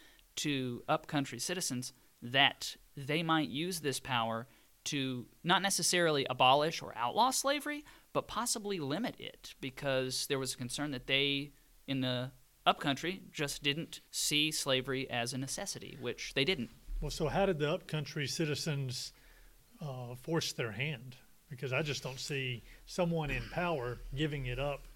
to 0.43 0.83
upcountry 0.89 1.39
citizens, 1.39 1.93
that 2.23 2.77
they 2.97 3.23
might 3.23 3.49
use 3.49 3.81
this 3.81 4.01
power 4.01 4.47
to 4.85 5.27
not 5.45 5.63
necessarily 5.63 6.27
abolish 6.31 6.83
or 6.83 6.93
outlaw 6.97 7.31
slavery, 7.31 7.85
but 8.13 8.29
possibly 8.29 8.79
limit 8.79 9.15
it 9.19 9.55
because 9.61 10.27
there 10.27 10.39
was 10.39 10.55
a 10.55 10.57
concern 10.57 10.91
that 10.91 11.07
they, 11.07 11.53
in 11.87 12.01
the 12.01 12.31
upcountry, 12.67 13.23
just 13.31 13.63
didn't 13.63 14.01
see 14.11 14.51
slavery 14.51 15.09
as 15.11 15.33
a 15.33 15.39
necessity, 15.39 15.97
which 16.01 16.35
they 16.35 16.45
didn't. 16.45 16.71
Well, 17.01 17.11
so 17.11 17.29
how 17.29 17.47
did 17.47 17.59
the 17.59 17.71
upcountry 17.71 18.27
citizens 18.27 19.13
uh, 19.81 20.15
force 20.23 20.53
their 20.53 20.73
hand? 20.73 21.17
Because 21.49 21.73
I 21.73 21.83
just 21.83 22.03
don't 22.03 22.21
see 22.21 22.63
someone 22.87 23.31
in 23.31 23.43
power 23.51 23.99
giving 24.15 24.47
it 24.47 24.59
up 24.59 24.87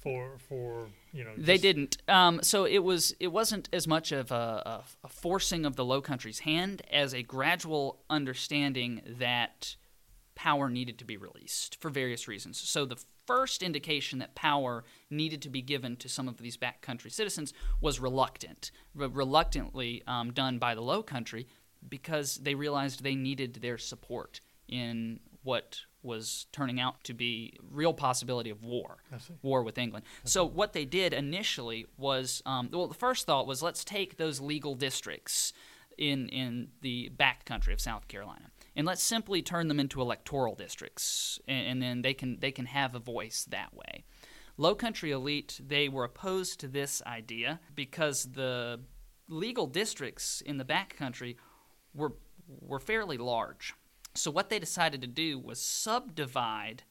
for 0.00 0.38
for 0.48 0.88
you 1.12 1.24
know. 1.24 1.30
They 1.36 1.58
didn't. 1.58 1.98
Um, 2.08 2.40
so 2.42 2.64
it 2.64 2.78
was 2.78 3.14
it 3.20 3.28
wasn't 3.28 3.68
as 3.72 3.86
much 3.86 4.12
of 4.12 4.30
a, 4.30 4.34
a, 4.34 4.84
a 5.04 5.08
forcing 5.08 5.64
of 5.64 5.76
the 5.76 5.84
Low 5.84 6.00
Country's 6.00 6.40
hand 6.40 6.82
as 6.90 7.14
a 7.14 7.22
gradual 7.22 8.00
understanding 8.08 9.02
that 9.06 9.76
power 10.34 10.70
needed 10.70 10.98
to 10.98 11.04
be 11.04 11.16
released 11.16 11.80
for 11.80 11.90
various 11.90 12.28
reasons. 12.28 12.58
So 12.60 12.84
the 12.84 13.02
first 13.26 13.62
indication 13.62 14.20
that 14.20 14.34
power 14.36 14.84
needed 15.10 15.42
to 15.42 15.50
be 15.50 15.60
given 15.60 15.96
to 15.96 16.08
some 16.08 16.28
of 16.28 16.38
these 16.38 16.56
backcountry 16.56 17.12
citizens 17.12 17.52
was 17.80 17.98
reluctant, 17.98 18.70
re- 18.94 19.08
reluctantly 19.08 20.02
um, 20.06 20.32
done 20.32 20.58
by 20.58 20.74
the 20.74 20.80
Low 20.80 21.02
Country 21.02 21.48
because 21.86 22.36
they 22.36 22.54
realized 22.54 23.02
they 23.02 23.16
needed 23.16 23.54
their 23.54 23.78
support 23.78 24.40
in 24.68 25.18
what 25.42 25.80
was 26.02 26.46
turning 26.52 26.80
out 26.80 27.02
to 27.04 27.14
be 27.14 27.58
real 27.70 27.92
possibility 27.92 28.50
of 28.50 28.62
war 28.62 28.98
war 29.42 29.62
with 29.62 29.78
England. 29.78 30.04
So 30.24 30.44
what 30.44 30.72
they 30.72 30.84
did 30.84 31.12
initially 31.12 31.86
was, 31.96 32.42
um, 32.46 32.70
well, 32.72 32.86
the 32.86 32.94
first 32.94 33.26
thought 33.26 33.46
was 33.46 33.62
let's 33.62 33.84
take 33.84 34.16
those 34.16 34.40
legal 34.40 34.74
districts 34.74 35.52
in 35.96 36.28
in 36.28 36.68
the 36.80 37.08
back 37.10 37.44
country 37.44 37.72
of 37.72 37.80
South 37.80 38.08
Carolina 38.08 38.50
and 38.78 38.86
let's 38.86 39.02
simply 39.02 39.42
turn 39.42 39.66
them 39.66 39.80
into 39.80 40.00
electoral 40.00 40.54
districts, 40.54 41.40
and, 41.48 41.66
and 41.66 41.82
then 41.82 42.02
they 42.02 42.14
can 42.14 42.38
they 42.38 42.52
can 42.52 42.66
have 42.66 42.94
a 42.94 43.00
voice 43.00 43.44
that 43.50 43.74
way. 43.74 44.04
Low 44.56 44.76
country 44.76 45.10
elite 45.10 45.60
they 45.66 45.88
were 45.88 46.04
opposed 46.04 46.60
to 46.60 46.68
this 46.68 47.02
idea 47.04 47.58
because 47.74 48.24
the 48.32 48.80
legal 49.28 49.66
districts 49.66 50.40
in 50.40 50.58
the 50.58 50.64
back 50.64 50.96
country 50.96 51.36
were 51.92 52.12
were 52.46 52.78
fairly 52.78 53.18
large. 53.18 53.74
So 54.18 54.30
what 54.30 54.50
they 54.50 54.58
decided 54.58 55.00
to 55.02 55.06
do 55.06 55.38
was 55.38 55.60
subdivide 55.60 56.82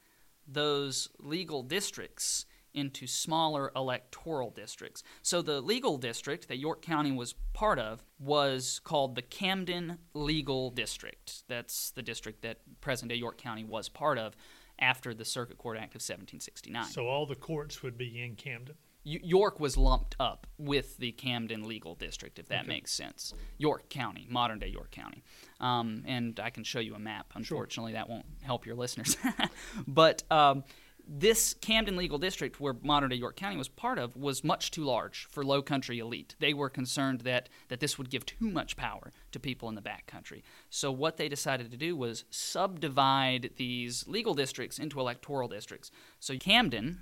those 0.48 1.10
legal 1.20 1.62
districts 1.62 2.46
into 2.74 3.08
smaller 3.08 3.72
electoral 3.76 4.52
districts. 4.52 5.02
So 5.24 5.42
the 5.42 5.62
legal 5.62 5.98
district 5.98 6.48
that 6.48 6.58
York 6.58 6.82
County 6.82 7.12
was 7.12 7.34
part 7.54 7.80
of 7.80 8.04
was 8.20 8.80
called 8.84 9.16
the 9.16 9.22
Camden 9.22 9.98
Legal 10.14 10.70
District. 10.70 11.44
That's 11.48 11.90
the 11.92 12.04
district 12.04 12.44
that 12.44 12.60
present 12.82 13.10
day 13.10 13.16
York 13.16 13.38
County 13.38 13.64
was 13.64 13.90
part 13.90 14.20
of 14.20 14.36
after 14.80 15.14
the 15.14 15.26
Circuit 15.26 15.58
Court 15.58 15.78
Act 15.78 15.96
of 15.96 16.02
1769. 16.02 16.86
So 16.86 17.08
all 17.08 17.26
the 17.26 17.36
courts 17.36 17.82
would 17.82 17.98
be 17.98 18.22
in 18.22 18.36
Camden. 18.36 18.76
York 19.08 19.60
was 19.60 19.78
lumped 19.78 20.16
up 20.20 20.48
with 20.58 20.98
the 20.98 21.14
Camden 21.14 21.64
Legal 21.64 21.96
District, 21.96 22.38
if 22.40 22.48
that 22.50 22.62
Okay. 22.62 22.68
makes 22.68 22.92
sense. 22.92 23.34
York 23.58 23.90
County, 23.90 24.28
modern 24.30 24.60
day 24.60 24.68
York 24.68 24.92
County. 24.92 25.24
Um, 25.62 26.04
and 26.06 26.40
I 26.40 26.50
can 26.50 26.64
show 26.64 26.80
you 26.80 26.94
a 26.94 27.00
map. 27.00 27.32
Unfortunately, 27.36 27.94
that 27.94 28.10
won't 28.10 28.26
help 28.42 28.66
your 28.66 28.76
listeners. 28.76 29.16
but 29.88 30.24
um, 30.30 30.66
this 31.08 31.54
Camden 31.54 31.96
Legal 31.96 32.18
District, 32.18 32.60
where 32.60 32.76
modern 32.82 33.10
day 33.10 33.16
York 33.16 33.38
County 33.38 33.56
was 33.56 33.70
part 33.70 33.98
of, 33.98 34.18
was 34.18 34.44
much 34.44 34.72
too 34.72 34.84
large 34.84 35.26
for 35.30 35.42
low 35.46 35.62
country 35.62 36.00
elite. 36.00 36.36
They 36.40 36.54
were 36.54 36.70
concerned 36.70 37.22
that, 37.22 37.48
that 37.70 37.80
this 37.80 37.98
would 37.98 38.10
give 38.10 38.26
too 38.26 38.50
much 38.50 38.76
power 38.76 39.14
to 39.32 39.40
people 39.40 39.70
in 39.70 39.76
the 39.76 39.82
back 39.82 40.06
country. 40.06 40.44
So, 40.70 40.92
what 40.92 41.16
they 41.16 41.30
decided 41.30 41.72
to 41.72 41.78
do 41.78 41.96
was 41.96 42.26
subdivide 42.30 43.52
these 43.56 44.06
legal 44.06 44.34
districts 44.34 44.78
into 44.80 45.00
electoral 45.00 45.48
districts. 45.48 45.92
So, 46.20 46.38
Camden 46.38 47.00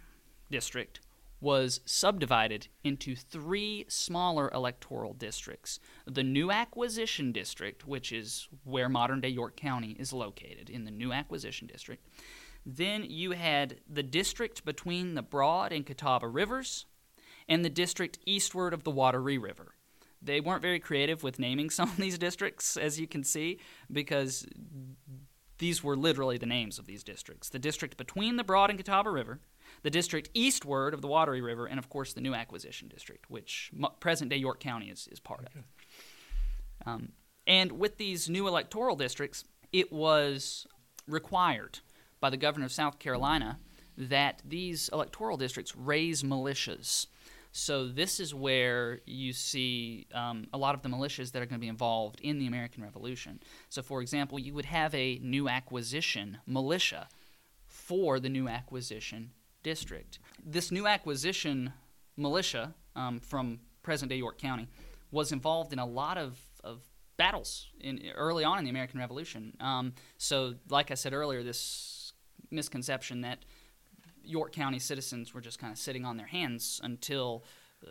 District 0.51 0.99
was 1.45 1.79
subdivided 1.85 2.67
into 2.83 3.15
three 3.15 3.85
smaller 3.87 4.49
electoral 4.51 5.13
districts. 5.13 5.79
The 6.07 6.23
New 6.23 6.49
Acquisition 6.49 7.31
District, 7.31 7.87
which 7.87 8.11
is 8.11 8.47
where 8.63 8.89
modern 8.89 9.21
day 9.21 9.29
York 9.29 9.55
County 9.55 9.95
is 9.99 10.11
located, 10.11 10.71
in 10.71 10.85
the 10.85 10.91
New 10.91 11.13
Acquisition 11.13 11.67
District. 11.67 12.03
Then 12.65 13.05
you 13.07 13.33
had 13.33 13.79
the 13.87 14.01
district 14.01 14.65
between 14.65 15.13
the 15.13 15.21
Broad 15.21 15.71
and 15.71 15.85
Catawba 15.85 16.27
rivers, 16.27 16.87
and 17.47 17.63
the 17.63 17.69
district 17.69 18.17
eastward 18.25 18.73
of 18.73 18.83
the 18.83 18.91
Wateree 18.91 19.39
River. 19.39 19.75
They 20.19 20.41
weren't 20.41 20.63
very 20.63 20.79
creative 20.79 21.21
with 21.21 21.37
naming 21.37 21.69
some 21.77 21.89
of 21.89 21.97
these 21.97 22.17
districts, 22.17 22.75
as 22.75 22.99
you 22.99 23.05
can 23.05 23.23
see, 23.23 23.59
because 23.91 24.47
these 25.59 25.83
were 25.83 25.95
literally 25.95 26.39
the 26.39 26.47
names 26.47 26.79
of 26.79 26.87
these 26.87 27.03
districts. 27.03 27.49
The 27.49 27.59
district 27.59 27.97
between 27.97 28.37
the 28.37 28.43
Broad 28.43 28.71
and 28.71 28.79
Catawba 28.79 29.11
River, 29.11 29.41
the 29.85 29.91
district 29.91 30.31
eastward 30.33 30.95
of 30.95 31.01
the 31.03 31.07
Wateree 31.07 31.43
River, 31.43 31.67
and 31.67 31.77
of 31.77 31.89
course 31.89 32.13
the 32.13 32.19
New 32.19 32.33
Acquisition 32.33 32.87
District, 32.87 33.23
which 33.29 33.69
mo- 33.71 33.93
present 33.99 34.31
day 34.31 34.35
York 34.35 34.59
County 34.59 34.89
is, 34.89 35.07
is 35.11 35.19
part 35.19 35.45
of. 35.45 36.87
Um, 36.87 37.09
and 37.45 37.73
with 37.73 37.97
these 37.97 38.27
new 38.27 38.47
electoral 38.47 38.95
districts, 38.95 39.43
it 39.71 39.93
was 39.93 40.65
required 41.07 41.77
by 42.19 42.31
the 42.31 42.35
governor 42.35 42.65
of 42.65 42.71
South 42.71 42.97
Carolina 42.97 43.59
that 43.95 44.41
these 44.43 44.89
electoral 44.91 45.37
districts 45.37 45.75
raise 45.75 46.23
militias. 46.23 47.05
So 47.51 47.87
this 47.87 48.19
is 48.19 48.33
where 48.33 49.01
you 49.05 49.33
see 49.33 50.07
um, 50.15 50.47
a 50.51 50.57
lot 50.57 50.73
of 50.73 50.81
the 50.81 50.89
militias 50.89 51.31
that 51.33 51.43
are 51.43 51.45
going 51.45 51.59
to 51.59 51.63
be 51.63 51.67
involved 51.67 52.19
in 52.21 52.39
the 52.39 52.47
American 52.47 52.81
Revolution. 52.81 53.39
So, 53.69 53.83
for 53.83 54.01
example, 54.01 54.39
you 54.39 54.55
would 54.55 54.65
have 54.65 54.95
a 54.95 55.19
new 55.21 55.47
acquisition 55.47 56.39
militia 56.47 57.07
for 57.67 58.19
the 58.19 58.29
new 58.29 58.47
acquisition 58.47 59.29
district. 59.65 60.19
This 60.45 60.71
new 60.71 60.85
acquisition 60.85 61.73
militia 62.15 62.75
um, 62.95 63.19
from 63.19 63.59
present-day 63.81 64.15
York 64.15 64.37
County 64.37 64.67
was 65.11 65.31
involved 65.31 65.73
in 65.73 65.79
a 65.79 65.85
lot 65.85 66.19
of, 66.19 66.39
of 66.63 66.81
battles 67.17 67.67
in 67.81 67.99
early 68.13 68.43
on 68.43 68.59
in 68.59 68.63
the 68.63 68.69
American 68.69 68.99
Revolution. 68.99 69.57
Um, 69.59 69.93
so, 70.19 70.53
like 70.69 70.91
I 70.91 70.93
said 70.93 71.13
earlier, 71.13 71.41
this 71.41 72.13
misconception 72.51 73.21
that 73.21 73.39
York 74.23 74.51
County 74.53 74.77
citizens 74.77 75.33
were 75.33 75.41
just 75.41 75.57
kind 75.57 75.73
of 75.73 75.79
sitting 75.79 76.05
on 76.05 76.15
their 76.15 76.27
hands 76.27 76.79
until 76.83 77.43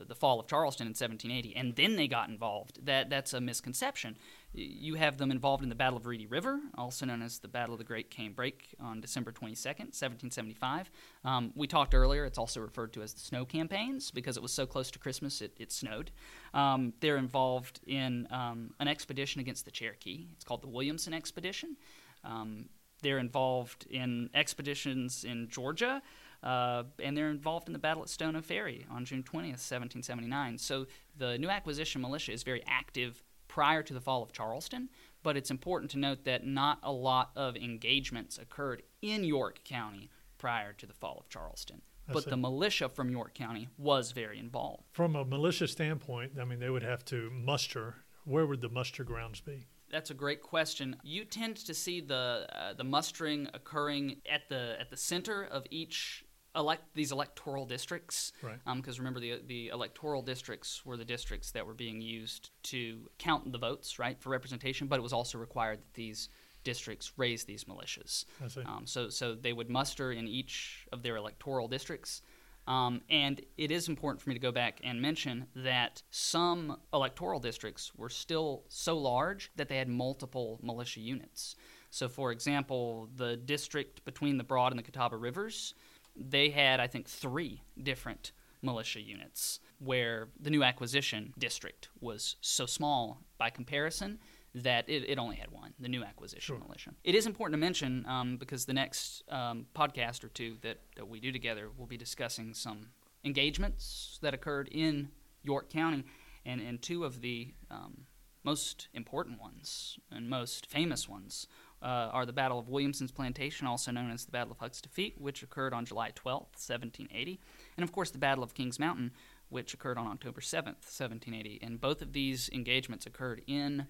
the 0.09 0.15
fall 0.15 0.41
of 0.41 0.47
Charleston 0.47 0.87
in 0.87 0.91
1780, 0.91 1.57
and 1.57 1.75
then 1.77 1.97
they 1.97 2.09
got 2.09 2.29
involved. 2.29 2.85
That 2.87 3.11
that's 3.11 3.33
a 3.33 3.41
misconception. 3.41 4.17
You 4.57 4.95
have 4.95 5.19
them 5.19 5.33
involved 5.33 5.65
in 5.65 5.69
the 5.69 5.75
Battle 5.75 5.97
of 5.97 6.07
Reedy 6.07 6.27
River, 6.27 6.61
also 6.79 7.05
known 7.05 7.23
as 7.23 7.41
the 7.41 7.49
Battle 7.49 7.75
of 7.75 7.79
the 7.79 7.85
Great 7.85 8.09
Cane 8.09 8.33
Brake, 8.33 8.69
on 8.79 9.01
December 9.01 9.33
22nd, 9.33 9.91
1775. 9.91 10.93
Um, 11.25 11.53
we 11.57 11.67
talked 11.67 11.93
earlier; 11.93 12.25
it's 12.25 12.39
also 12.39 12.61
referred 12.61 12.93
to 12.93 13.03
as 13.03 13.13
the 13.15 13.21
snow 13.21 13.45
campaigns 13.45 14.13
because 14.13 14.37
it 14.37 14.43
was 14.45 14.53
so 14.53 14.65
close 14.65 14.93
to 14.93 15.01
Christmas 15.01 15.41
it, 15.41 15.57
it 15.59 15.73
snowed. 15.73 16.13
Um, 16.53 16.93
they're 17.01 17.17
involved 17.17 17.81
in 17.89 18.29
um, 18.31 18.75
an 18.79 18.87
expedition 18.87 19.41
against 19.41 19.65
the 19.65 19.73
Cherokee. 19.73 20.27
It's 20.37 20.45
called 20.45 20.63
the 20.63 20.69
Williamson 20.69 21.15
Expedition. 21.15 21.77
Um, 22.23 22.67
they're 23.03 23.19
involved 23.19 23.87
in 23.91 24.31
expeditions 24.35 25.25
in 25.25 25.49
Georgia, 25.49 26.01
uh, 26.45 26.85
and 27.03 27.17
they're 27.17 27.31
involved 27.31 27.67
in 27.67 27.73
the 27.73 27.81
battle 27.81 28.05
at 28.05 28.09
Stono 28.09 28.41
Ferry 28.41 28.87
on 28.89 29.05
June 29.05 29.25
20th, 29.25 29.59
1779. 29.59 30.59
So 30.59 30.87
the 31.19 31.39
new 31.39 31.51
acquisition 31.51 32.01
militia 32.01 32.31
is 32.31 32.45
very 32.45 32.63
active 32.69 33.24
prior 33.55 33.85
to 33.85 33.95
the 33.95 34.01
fall 34.01 34.21
of 34.21 34.33
Charleston, 34.33 34.89
but 35.23 35.37
it's 35.37 35.49
important 35.49 35.89
to 35.89 35.97
note 35.97 36.25
that 36.25 36.45
not 36.45 36.77
a 36.83 36.91
lot 36.91 37.31
of 37.37 37.55
engagements 37.55 38.37
occurred 38.37 38.83
in 39.01 39.23
York 39.23 39.63
County 39.63 40.11
prior 40.39 40.73
to 40.73 40.87
the 40.87 40.93
fall 40.93 41.19
of 41.21 41.29
Charleston. 41.29 41.81
I 42.09 42.15
But 42.15 42.25
see. 42.25 42.31
the 42.31 42.37
militia 42.37 42.89
from 42.89 43.11
York 43.11 43.33
County 43.33 43.69
was 43.79 44.11
very 44.11 44.41
involved. 44.41 44.83
From 44.91 45.15
a 45.15 45.25
militia 45.25 45.69
standpoint, 45.69 46.33
I 46.41 46.45
mean, 46.45 46.59
they 46.59 46.69
would 46.69 46.83
have 46.83 47.05
to 47.05 47.31
muster. 47.31 47.95
Where 48.25 48.45
would 48.45 48.61
the 48.61 48.69
muster 48.69 49.05
grounds 49.05 49.41
be? 49.41 49.69
That's 49.89 50.11
a 50.11 50.15
great 50.15 50.43
question. 50.43 50.97
You 51.05 51.25
tend 51.25 51.55
to 51.59 51.75
see 51.75 52.01
the 52.01 52.49
uh, 52.53 52.73
the 52.73 52.83
mustering 52.83 53.49
occurring 53.55 54.17
at 54.29 54.49
the 54.49 54.75
at 54.81 54.91
the 54.91 54.97
center 54.97 55.45
of 55.45 55.63
each 55.71 56.25
elect 56.57 56.95
these 56.95 57.13
electoral 57.13 57.67
districts. 57.67 58.33
Right. 58.43 58.59
Because 58.77 58.99
remember, 58.99 59.21
the 59.21 59.41
the 59.47 59.69
electoral 59.69 60.23
districts 60.23 60.85
were 60.85 60.97
the 60.97 61.05
districts 61.05 61.51
that 61.53 61.67
were 61.67 61.75
being 61.75 62.01
used 62.01 62.51
to 62.65 63.11
count 63.19 63.51
the 63.51 63.59
votes, 63.59 63.99
right, 63.99 64.21
for 64.21 64.31
representation. 64.31 64.87
But 64.87 64.99
it 64.99 65.03
was 65.03 65.13
also 65.13 65.39
required 65.39 65.79
that 65.79 65.95
these 65.95 66.29
districts 66.63 67.13
raise 67.17 67.45
these 67.45 67.65
militias. 67.65 68.25
I 68.43 68.49
see. 68.49 68.63
Um, 68.63 68.87
so 68.87 69.09
so 69.09 69.35
they 69.35 69.53
would 69.53 69.71
muster 69.71 70.13
in 70.13 70.27
each 70.27 70.87
of 70.93 71.03
their 71.03 71.17
electoral 71.17 71.69
districts. 71.69 72.23
Um, 72.67 73.03
and 73.11 73.43
it 73.59 73.71
is 73.71 73.89
important 73.89 74.23
for 74.23 74.31
me 74.31 74.35
to 74.35 74.41
go 74.41 74.51
back 74.51 74.81
and 74.83 75.01
mention 75.01 75.47
that 75.55 76.03
some 76.11 76.79
electoral 76.95 77.39
districts 77.39 77.93
were 77.95 78.09
still 78.09 78.65
so 78.69 78.97
large 78.97 79.51
that 79.57 79.69
they 79.69 79.77
had 79.77 79.89
multiple 79.89 80.59
militia 80.63 81.01
units. 81.01 81.57
So, 81.91 82.09
for 82.09 82.33
example, 82.33 83.09
the 83.17 83.37
district 83.37 84.05
between 84.05 84.39
the 84.39 84.45
Broad 84.45 84.73
and 84.73 84.79
the 84.79 84.83
Catawba 84.83 85.17
Rivers, 85.17 85.75
they 86.17 86.51
had, 86.51 86.81
I 86.81 86.87
think, 86.87 87.09
three 87.09 87.63
different 87.83 88.33
militia 88.63 89.01
units, 89.01 89.61
where 89.79 90.29
the 90.41 90.51
new 90.51 90.63
acquisition 90.63 91.35
district 91.39 91.89
was 92.01 92.37
so 92.41 92.65
small 92.67 93.21
by 93.39 93.51
comparison 93.51 94.19
that 94.55 94.89
it, 94.89 95.05
it 95.09 95.19
only 95.19 95.37
had 95.37 95.51
one, 95.51 95.75
the 95.81 95.89
new 95.89 96.05
acquisition 96.05 96.57
Sure. 96.57 96.59
militia. 96.59 96.93
It 97.03 97.15
is 97.15 97.27
important 97.27 97.55
to 97.55 97.59
mention 97.59 98.07
um, 98.09 98.37
because 98.37 98.65
the 98.65 98.73
next 98.73 99.25
um, 99.29 99.67
podcast 99.75 100.23
or 100.25 100.29
two 100.29 100.57
that, 100.63 100.79
that 100.97 101.09
we 101.09 101.19
do 101.21 101.33
together 101.33 101.69
will 101.77 101.87
be 101.87 101.97
discussing 101.97 102.55
some 102.55 102.91
engagements 103.25 104.19
that 104.23 104.33
occurred 104.33 104.69
in 104.71 105.09
York 105.43 105.69
County, 105.71 106.05
and, 106.47 106.61
and 106.61 106.81
two 106.81 107.05
of 107.05 107.21
the 107.21 107.53
um, 107.71 108.07
most 108.45 108.89
important 108.95 109.41
ones 109.41 109.99
and 110.11 110.29
most 110.31 110.67
famous 110.67 111.09
ones 111.09 111.47
uh, 111.83 112.11
are 112.13 112.25
the 112.27 112.33
Battle 112.33 112.59
of 112.59 112.69
Williamson's 112.69 113.11
Plantation, 113.13 113.67
also 113.67 113.91
known 113.91 114.11
as 114.11 114.25
the 114.25 114.33
Battle 114.33 114.53
of 114.53 114.59
Huck's 114.59 114.81
Defeat, 114.81 115.15
which 115.19 115.43
occurred 115.43 115.75
on 115.75 115.85
July 115.85 116.11
12th, 116.11 116.57
1780, 116.57 117.41
and 117.77 117.85
of 117.85 117.93
course 117.93 118.11
the 118.11 118.19
Battle 118.19 118.43
of 118.45 118.55
Kings 118.55 118.79
Mountain, 118.79 119.13
which 119.51 119.75
occurred 119.75 119.99
on 119.99 120.07
October 120.07 120.41
7th, 120.41 120.83
1780. 120.89 121.61
And 121.63 121.81
both 121.81 122.01
of 122.03 122.13
these 122.13 122.49
engagements 122.53 123.07
occurred 123.07 123.43
in 123.47 123.87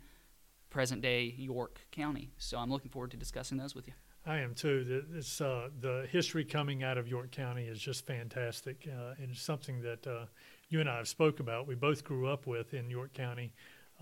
present 0.71 1.01
day 1.03 1.35
York 1.39 1.81
County. 1.93 2.31
So 2.37 2.59
I'm 2.59 2.71
looking 2.71 2.91
forward 2.91 3.13
to 3.13 3.17
discussing 3.17 3.59
those 3.59 3.75
with 3.75 3.87
you. 3.87 3.95
I 4.27 4.39
am 4.39 4.55
too. 4.55 4.85
The- 4.85 5.19
It's, 5.19 5.41
uh, 5.41 5.69
the 5.81 6.09
history 6.11 6.45
coming 6.45 6.83
out 6.83 6.99
of 6.99 7.07
York 7.07 7.31
County 7.31 7.67
is 7.67 7.79
just 7.79 8.07
fantastic, 8.07 8.89
uh, 8.91 9.15
and 9.19 9.31
it's 9.31 9.43
something 9.43 9.83
that 9.83 10.07
uh, 10.07 10.27
you 10.71 10.81
and 10.81 10.89
I 10.89 10.97
have 10.97 11.09
spoke 11.09 11.41
about. 11.41 11.67
We 11.67 11.75
both 11.75 12.03
grew 12.05 12.27
up 12.27 12.47
with 12.47 12.75
in 12.75 12.91
York 12.91 13.13
County, 13.13 13.53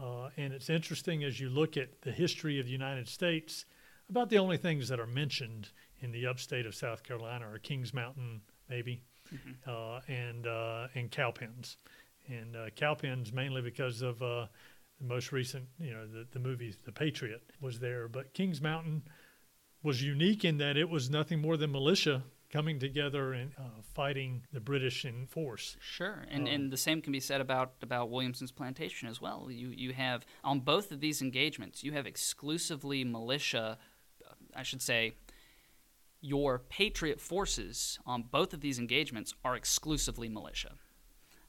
uh, 0.03 0.31
and 0.37 0.53
it's 0.53 0.69
interesting 0.69 1.23
as 1.23 1.39
you 1.39 1.49
look 1.49 1.77
at 1.77 2.03
the 2.03 2.11
history 2.11 2.59
of 2.59 2.67
the 2.67 2.73
United 2.73 3.09
States. 3.09 3.65
About 4.11 4.29
the 4.29 4.39
only 4.39 4.57
things 4.57 4.89
that 4.89 4.99
are 4.99 5.07
mentioned 5.07 5.69
in 6.01 6.11
the 6.11 6.27
upstate 6.27 6.67
of 6.67 6.75
South 6.75 7.03
Carolina 7.03 7.47
are 7.49 7.59
Kings 7.59 7.95
Mountain, 7.95 8.43
maybe, 8.69 9.03
uh, 9.67 10.01
and 10.09 10.47
uh, 10.47 10.89
and 10.95 11.11
cowpens, 11.11 11.77
and 12.29 12.57
uh, 12.57 12.71
cowpens 12.75 13.33
mainly 13.33 13.63
because 13.63 14.03
of 14.03 14.21
uh, 14.23 14.47
the 15.01 15.07
most 15.07 15.33
recent, 15.33 15.67
you 15.79 15.93
know, 15.93 16.07
the 16.07 16.27
the 16.33 16.41
movie 16.41 16.75
The 16.85 16.93
Patriot 16.93 17.43
was 17.61 17.79
there, 17.79 18.09
but 18.09 18.35
Kings 18.35 18.61
Mountain 18.61 19.03
was 19.83 20.03
unique 20.03 20.45
in 20.45 20.59
that 20.59 20.77
it 20.77 20.89
was 20.89 21.11
nothing 21.11 21.41
more 21.41 21.57
than 21.57 21.73
militia 21.73 22.23
coming 22.53 22.79
together 22.79 23.33
and 23.33 23.53
uh, 23.59 23.63
fighting 23.95 24.43
the 24.53 24.61
British 24.61 25.05
in 25.05 25.27
force. 25.27 25.77
Sure, 25.81 26.25
and, 26.31 26.47
Um, 26.47 26.55
and 26.55 26.73
the 26.73 26.77
same 26.77 27.01
can 27.01 27.13
be 27.13 27.21
said 27.21 27.41
about, 27.41 27.73
about 27.83 28.11
Williamson's 28.11 28.53
plantation 28.53 29.09
as 29.09 29.21
well. 29.21 29.51
You 29.51 29.69
you 29.69 29.93
have 29.95 30.27
on 30.45 30.61
both 30.61 30.93
of 30.93 31.01
these 31.01 31.23
engagements, 31.23 31.83
you 31.83 31.93
have 31.93 32.07
exclusively 32.07 33.05
militia. 33.05 33.79
uh, 34.25 34.35
I 34.55 34.63
should 34.63 34.83
say, 34.83 35.15
your 36.21 36.59
patriot 36.59 37.21
forces 37.21 37.99
on 38.07 38.25
both 38.31 38.53
of 38.55 38.61
these 38.61 38.79
engagements 38.79 39.35
are 39.45 39.57
exclusively 39.57 40.29
militia. 40.29 40.75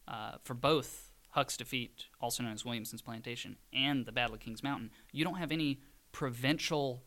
Uh, 0.08 0.38
for 0.44 0.54
both 0.54 1.12
Huck's 1.30 1.58
defeat, 1.58 2.06
also 2.20 2.44
known 2.44 2.54
as 2.54 2.66
Williamson's 2.66 3.02
plantation, 3.02 3.58
and 3.72 4.06
the 4.06 4.12
Battle 4.12 4.36
of 4.36 4.40
Kings 4.40 4.64
Mountain, 4.64 4.92
you 5.12 5.24
don't 5.24 5.38
have 5.38 5.52
any 5.52 5.80
provincial 6.12 7.04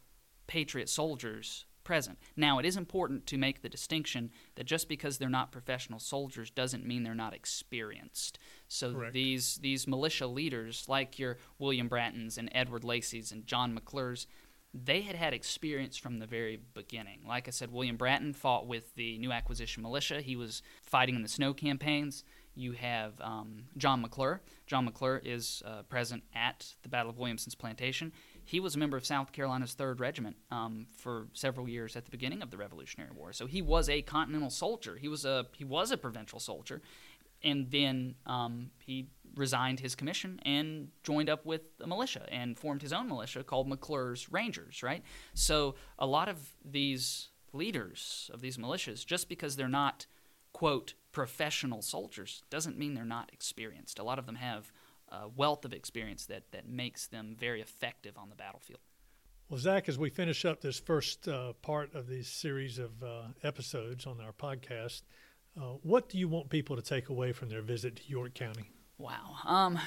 patriot 0.47 0.89
soldiers 0.89 1.65
present. 1.87 2.19
Now, 2.37 2.59
it 2.59 2.67
is 2.67 2.77
important 2.77 3.27
to 3.29 3.39
make 3.39 3.63
the 3.63 3.69
distinction 3.69 4.31
that 4.57 4.65
just 4.67 4.89
because 4.89 5.17
they're 5.17 5.29
not 5.29 5.53
professional 5.53 6.01
soldiers 6.01 6.51
doesn't 6.51 6.85
mean 6.85 7.05
they're 7.05 7.15
not 7.15 7.33
experienced. 7.33 8.41
So 8.67 8.93
Correct. 8.93 9.15
these 9.15 9.59
these 9.63 9.87
militia 9.87 10.27
leaders, 10.27 10.85
like 10.89 11.19
your 11.19 11.39
William 11.61 11.89
Brattons 11.89 12.37
and 12.37 12.51
Edward 12.53 12.83
Lacey's 12.83 13.31
and 13.31 13.47
John 13.47 13.73
McClure's, 13.73 14.27
they 14.75 15.03
had 15.03 15.15
had 15.15 15.33
experience 15.33 15.97
from 15.97 16.19
the 16.19 16.27
very 16.27 16.59
beginning. 16.75 17.21
Like 17.27 17.47
I 17.47 17.53
said, 17.53 17.73
William 17.73 17.97
Bratton 17.97 18.33
fought 18.35 18.67
with 18.67 18.95
the 18.97 19.17
new 19.19 19.31
acquisition 19.31 19.83
militia. 19.83 20.21
He 20.21 20.35
was 20.35 20.63
fighting 20.83 21.15
in 21.15 21.23
the 21.23 21.29
snow 21.29 21.55
campaigns. 21.55 22.25
You 22.57 22.73
have 22.73 23.21
um, 23.21 23.65
John 23.77 24.01
McClure. 24.01 24.41
John 24.67 24.87
McClure 24.87 25.23
is 25.25 25.63
uh, 25.65 25.83
present 25.83 26.25
at 26.35 26.75
the 26.83 26.89
Battle 26.89 27.11
of 27.11 27.19
Williamson's 27.19 27.55
plantation. 27.55 28.13
He 28.47 28.61
was 28.61 28.77
a 28.77 28.79
member 28.79 28.97
of 28.97 29.05
South 29.05 29.33
Carolina's 29.33 29.75
Third 29.75 29.99
Regiment 29.99 30.37
um, 30.53 30.87
for 30.97 31.27
several 31.33 31.69
years 31.69 31.97
at 31.97 32.05
the 32.05 32.13
beginning 32.13 32.43
of 32.43 32.51
the 32.51 32.57
Revolutionary 32.57 33.11
War. 33.13 33.33
So 33.33 33.47
he 33.47 33.61
was 33.61 33.89
a 33.89 34.03
Continental 34.03 34.51
soldier. 34.51 34.97
He 34.97 35.09
was 35.09 35.25
a 35.25 35.47
he 35.57 35.65
was 35.65 35.91
a 35.91 35.97
provincial 35.97 36.39
soldier, 36.39 36.81
and 37.43 37.71
then 37.71 38.15
um, 38.25 38.71
he 38.79 39.09
resigned 39.35 39.81
his 39.81 39.97
commission 39.97 40.41
and 40.45 40.89
joined 41.03 41.29
up 41.29 41.45
with 41.45 41.63
a 41.81 41.87
militia 41.87 42.25
and 42.31 42.57
formed 42.57 42.83
his 42.83 42.93
own 42.93 43.09
militia 43.09 43.43
called 43.43 43.69
McClure's 43.69 44.31
Rangers. 44.33 44.83
Right. 44.83 45.03
So 45.35 45.75
a 45.99 46.07
lot 46.07 46.29
of 46.29 46.39
these 46.65 47.29
leaders 47.53 48.31
of 48.33 48.41
these 48.41 48.59
militias, 48.59 49.05
just 49.05 49.29
because 49.29 49.57
they're 49.57 49.69
not 49.69 50.07
quote 50.53 50.95
professional 51.11 51.83
soldiers, 51.83 52.43
doesn't 52.49 52.79
mean 52.79 52.95
they're 52.95 53.05
not 53.05 53.31
experienced. 53.33 53.99
A 53.99 54.05
lot 54.05 54.19
of 54.19 54.27
them 54.27 54.37
have 54.37 54.73
a 55.09 55.29
wealth 55.29 55.65
of 55.65 55.73
experience 55.73 56.27
that 56.27 56.51
that 56.53 56.69
makes 56.69 57.07
them 57.07 57.37
very 57.39 57.61
effective 57.61 58.17
on 58.17 58.29
the 58.29 58.37
battlefield. 58.37 58.81
Well, 59.49 59.61
Zach, 59.61 59.89
as 59.89 59.97
we 59.97 60.11
finish 60.11 60.45
up 60.45 60.61
this 60.61 60.81
first 60.81 61.29
uh, 61.29 61.53
part 61.63 61.95
of 61.95 62.09
this 62.09 62.29
series 62.29 62.81
of 62.81 62.91
uh, 63.03 63.23
episodes 63.45 64.05
on 64.05 64.21
our 64.21 64.33
podcast, 64.33 65.03
uh, 65.57 65.77
what 65.83 66.09
do 66.09 66.19
you 66.19 66.29
want 66.29 66.51
people 66.51 66.75
to 66.75 66.83
take 66.83 67.09
away 67.09 67.33
from 67.33 67.49
their 67.49 67.63
visit 67.63 67.97
to 67.97 68.03
York 68.09 68.35
County? 68.35 68.71
Wow. 68.99 69.37
Um, 69.45 69.79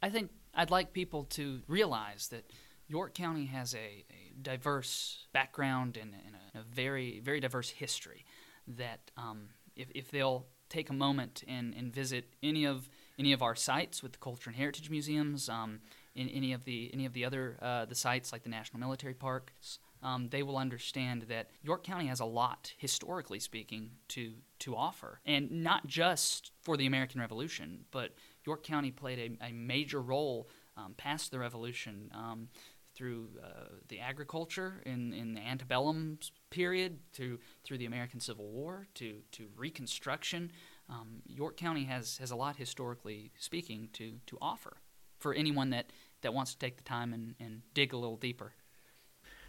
I 0.00 0.08
think 0.10 0.30
I'd 0.54 0.70
like 0.70 0.92
people 0.92 1.24
to 1.30 1.62
realize 1.66 2.28
that 2.28 2.52
York 2.86 3.14
County 3.14 3.46
has 3.46 3.74
a, 3.74 4.04
a 4.08 4.32
diverse 4.40 5.26
background 5.32 5.98
and, 6.00 6.14
and 6.24 6.36
a, 6.54 6.60
a 6.60 6.62
very, 6.62 7.20
very 7.20 7.40
diverse 7.40 7.70
history. 7.70 8.24
That 8.68 9.10
um, 9.16 9.48
if, 9.74 9.88
if 9.94 10.10
they'll 10.10 10.46
take 10.68 10.90
a 10.90 10.94
moment 10.94 11.42
and, 11.48 11.74
and 11.74 11.92
visit 11.92 12.34
any 12.42 12.66
of 12.66 12.88
any 13.18 13.32
of 13.32 13.42
our 13.42 13.54
sites 13.54 14.02
with 14.02 14.12
the 14.12 14.18
Culture 14.18 14.50
and 14.50 14.56
Heritage 14.56 14.90
Museums, 14.90 15.48
um, 15.48 15.80
in 16.14 16.28
any 16.28 16.52
of 16.52 16.64
the 16.64 16.90
any 16.92 17.06
of 17.06 17.12
the 17.12 17.24
other 17.24 17.56
uh, 17.62 17.84
the 17.84 17.94
sites 17.94 18.32
like 18.32 18.42
the 18.42 18.48
National 18.48 18.80
Military 18.80 19.14
Parks, 19.14 19.78
um, 20.02 20.28
they 20.30 20.42
will 20.42 20.56
understand 20.56 21.22
that 21.28 21.50
York 21.62 21.84
County 21.84 22.06
has 22.06 22.20
a 22.20 22.24
lot, 22.24 22.72
historically 22.76 23.38
speaking, 23.38 23.90
to 24.08 24.32
to 24.60 24.76
offer, 24.76 25.20
and 25.24 25.50
not 25.50 25.86
just 25.86 26.52
for 26.60 26.76
the 26.76 26.86
American 26.86 27.20
Revolution, 27.20 27.84
but 27.90 28.12
York 28.44 28.62
County 28.64 28.90
played 28.90 29.38
a, 29.40 29.46
a 29.46 29.52
major 29.52 30.00
role 30.00 30.48
um, 30.76 30.94
past 30.96 31.30
the 31.30 31.38
Revolution 31.38 32.10
um, 32.14 32.48
through 32.94 33.28
uh, 33.42 33.74
the 33.88 34.00
agriculture 34.00 34.82
in, 34.84 35.12
in 35.12 35.34
the 35.34 35.40
antebellum 35.40 36.18
period, 36.50 36.98
to 37.12 37.38
through 37.62 37.78
the 37.78 37.86
American 37.86 38.18
Civil 38.18 38.48
War, 38.48 38.88
to 38.94 39.20
to 39.32 39.46
Reconstruction. 39.56 40.50
Um, 40.88 41.22
York 41.26 41.56
County 41.56 41.84
has 41.84 42.18
has 42.18 42.30
a 42.30 42.36
lot 42.36 42.56
historically 42.56 43.30
speaking 43.38 43.88
to 43.94 44.14
to 44.26 44.38
offer 44.40 44.78
for 45.18 45.34
anyone 45.34 45.70
that 45.70 45.92
that 46.22 46.34
wants 46.34 46.52
to 46.52 46.58
take 46.58 46.76
the 46.76 46.82
time 46.82 47.12
and, 47.12 47.34
and 47.38 47.62
dig 47.74 47.92
a 47.92 47.96
little 47.96 48.16
deeper. 48.16 48.52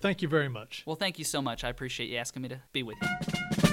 Thank 0.01 0.21
you 0.21 0.27
very 0.27 0.49
much. 0.49 0.83
Well, 0.85 0.95
thank 0.95 1.19
you 1.19 1.25
so 1.25 1.41
much. 1.41 1.63
I 1.63 1.69
appreciate 1.69 2.09
you 2.09 2.17
asking 2.17 2.41
me 2.43 2.49
to 2.49 2.61
be 2.71 2.83
with 2.83 2.97
you. 3.01 3.68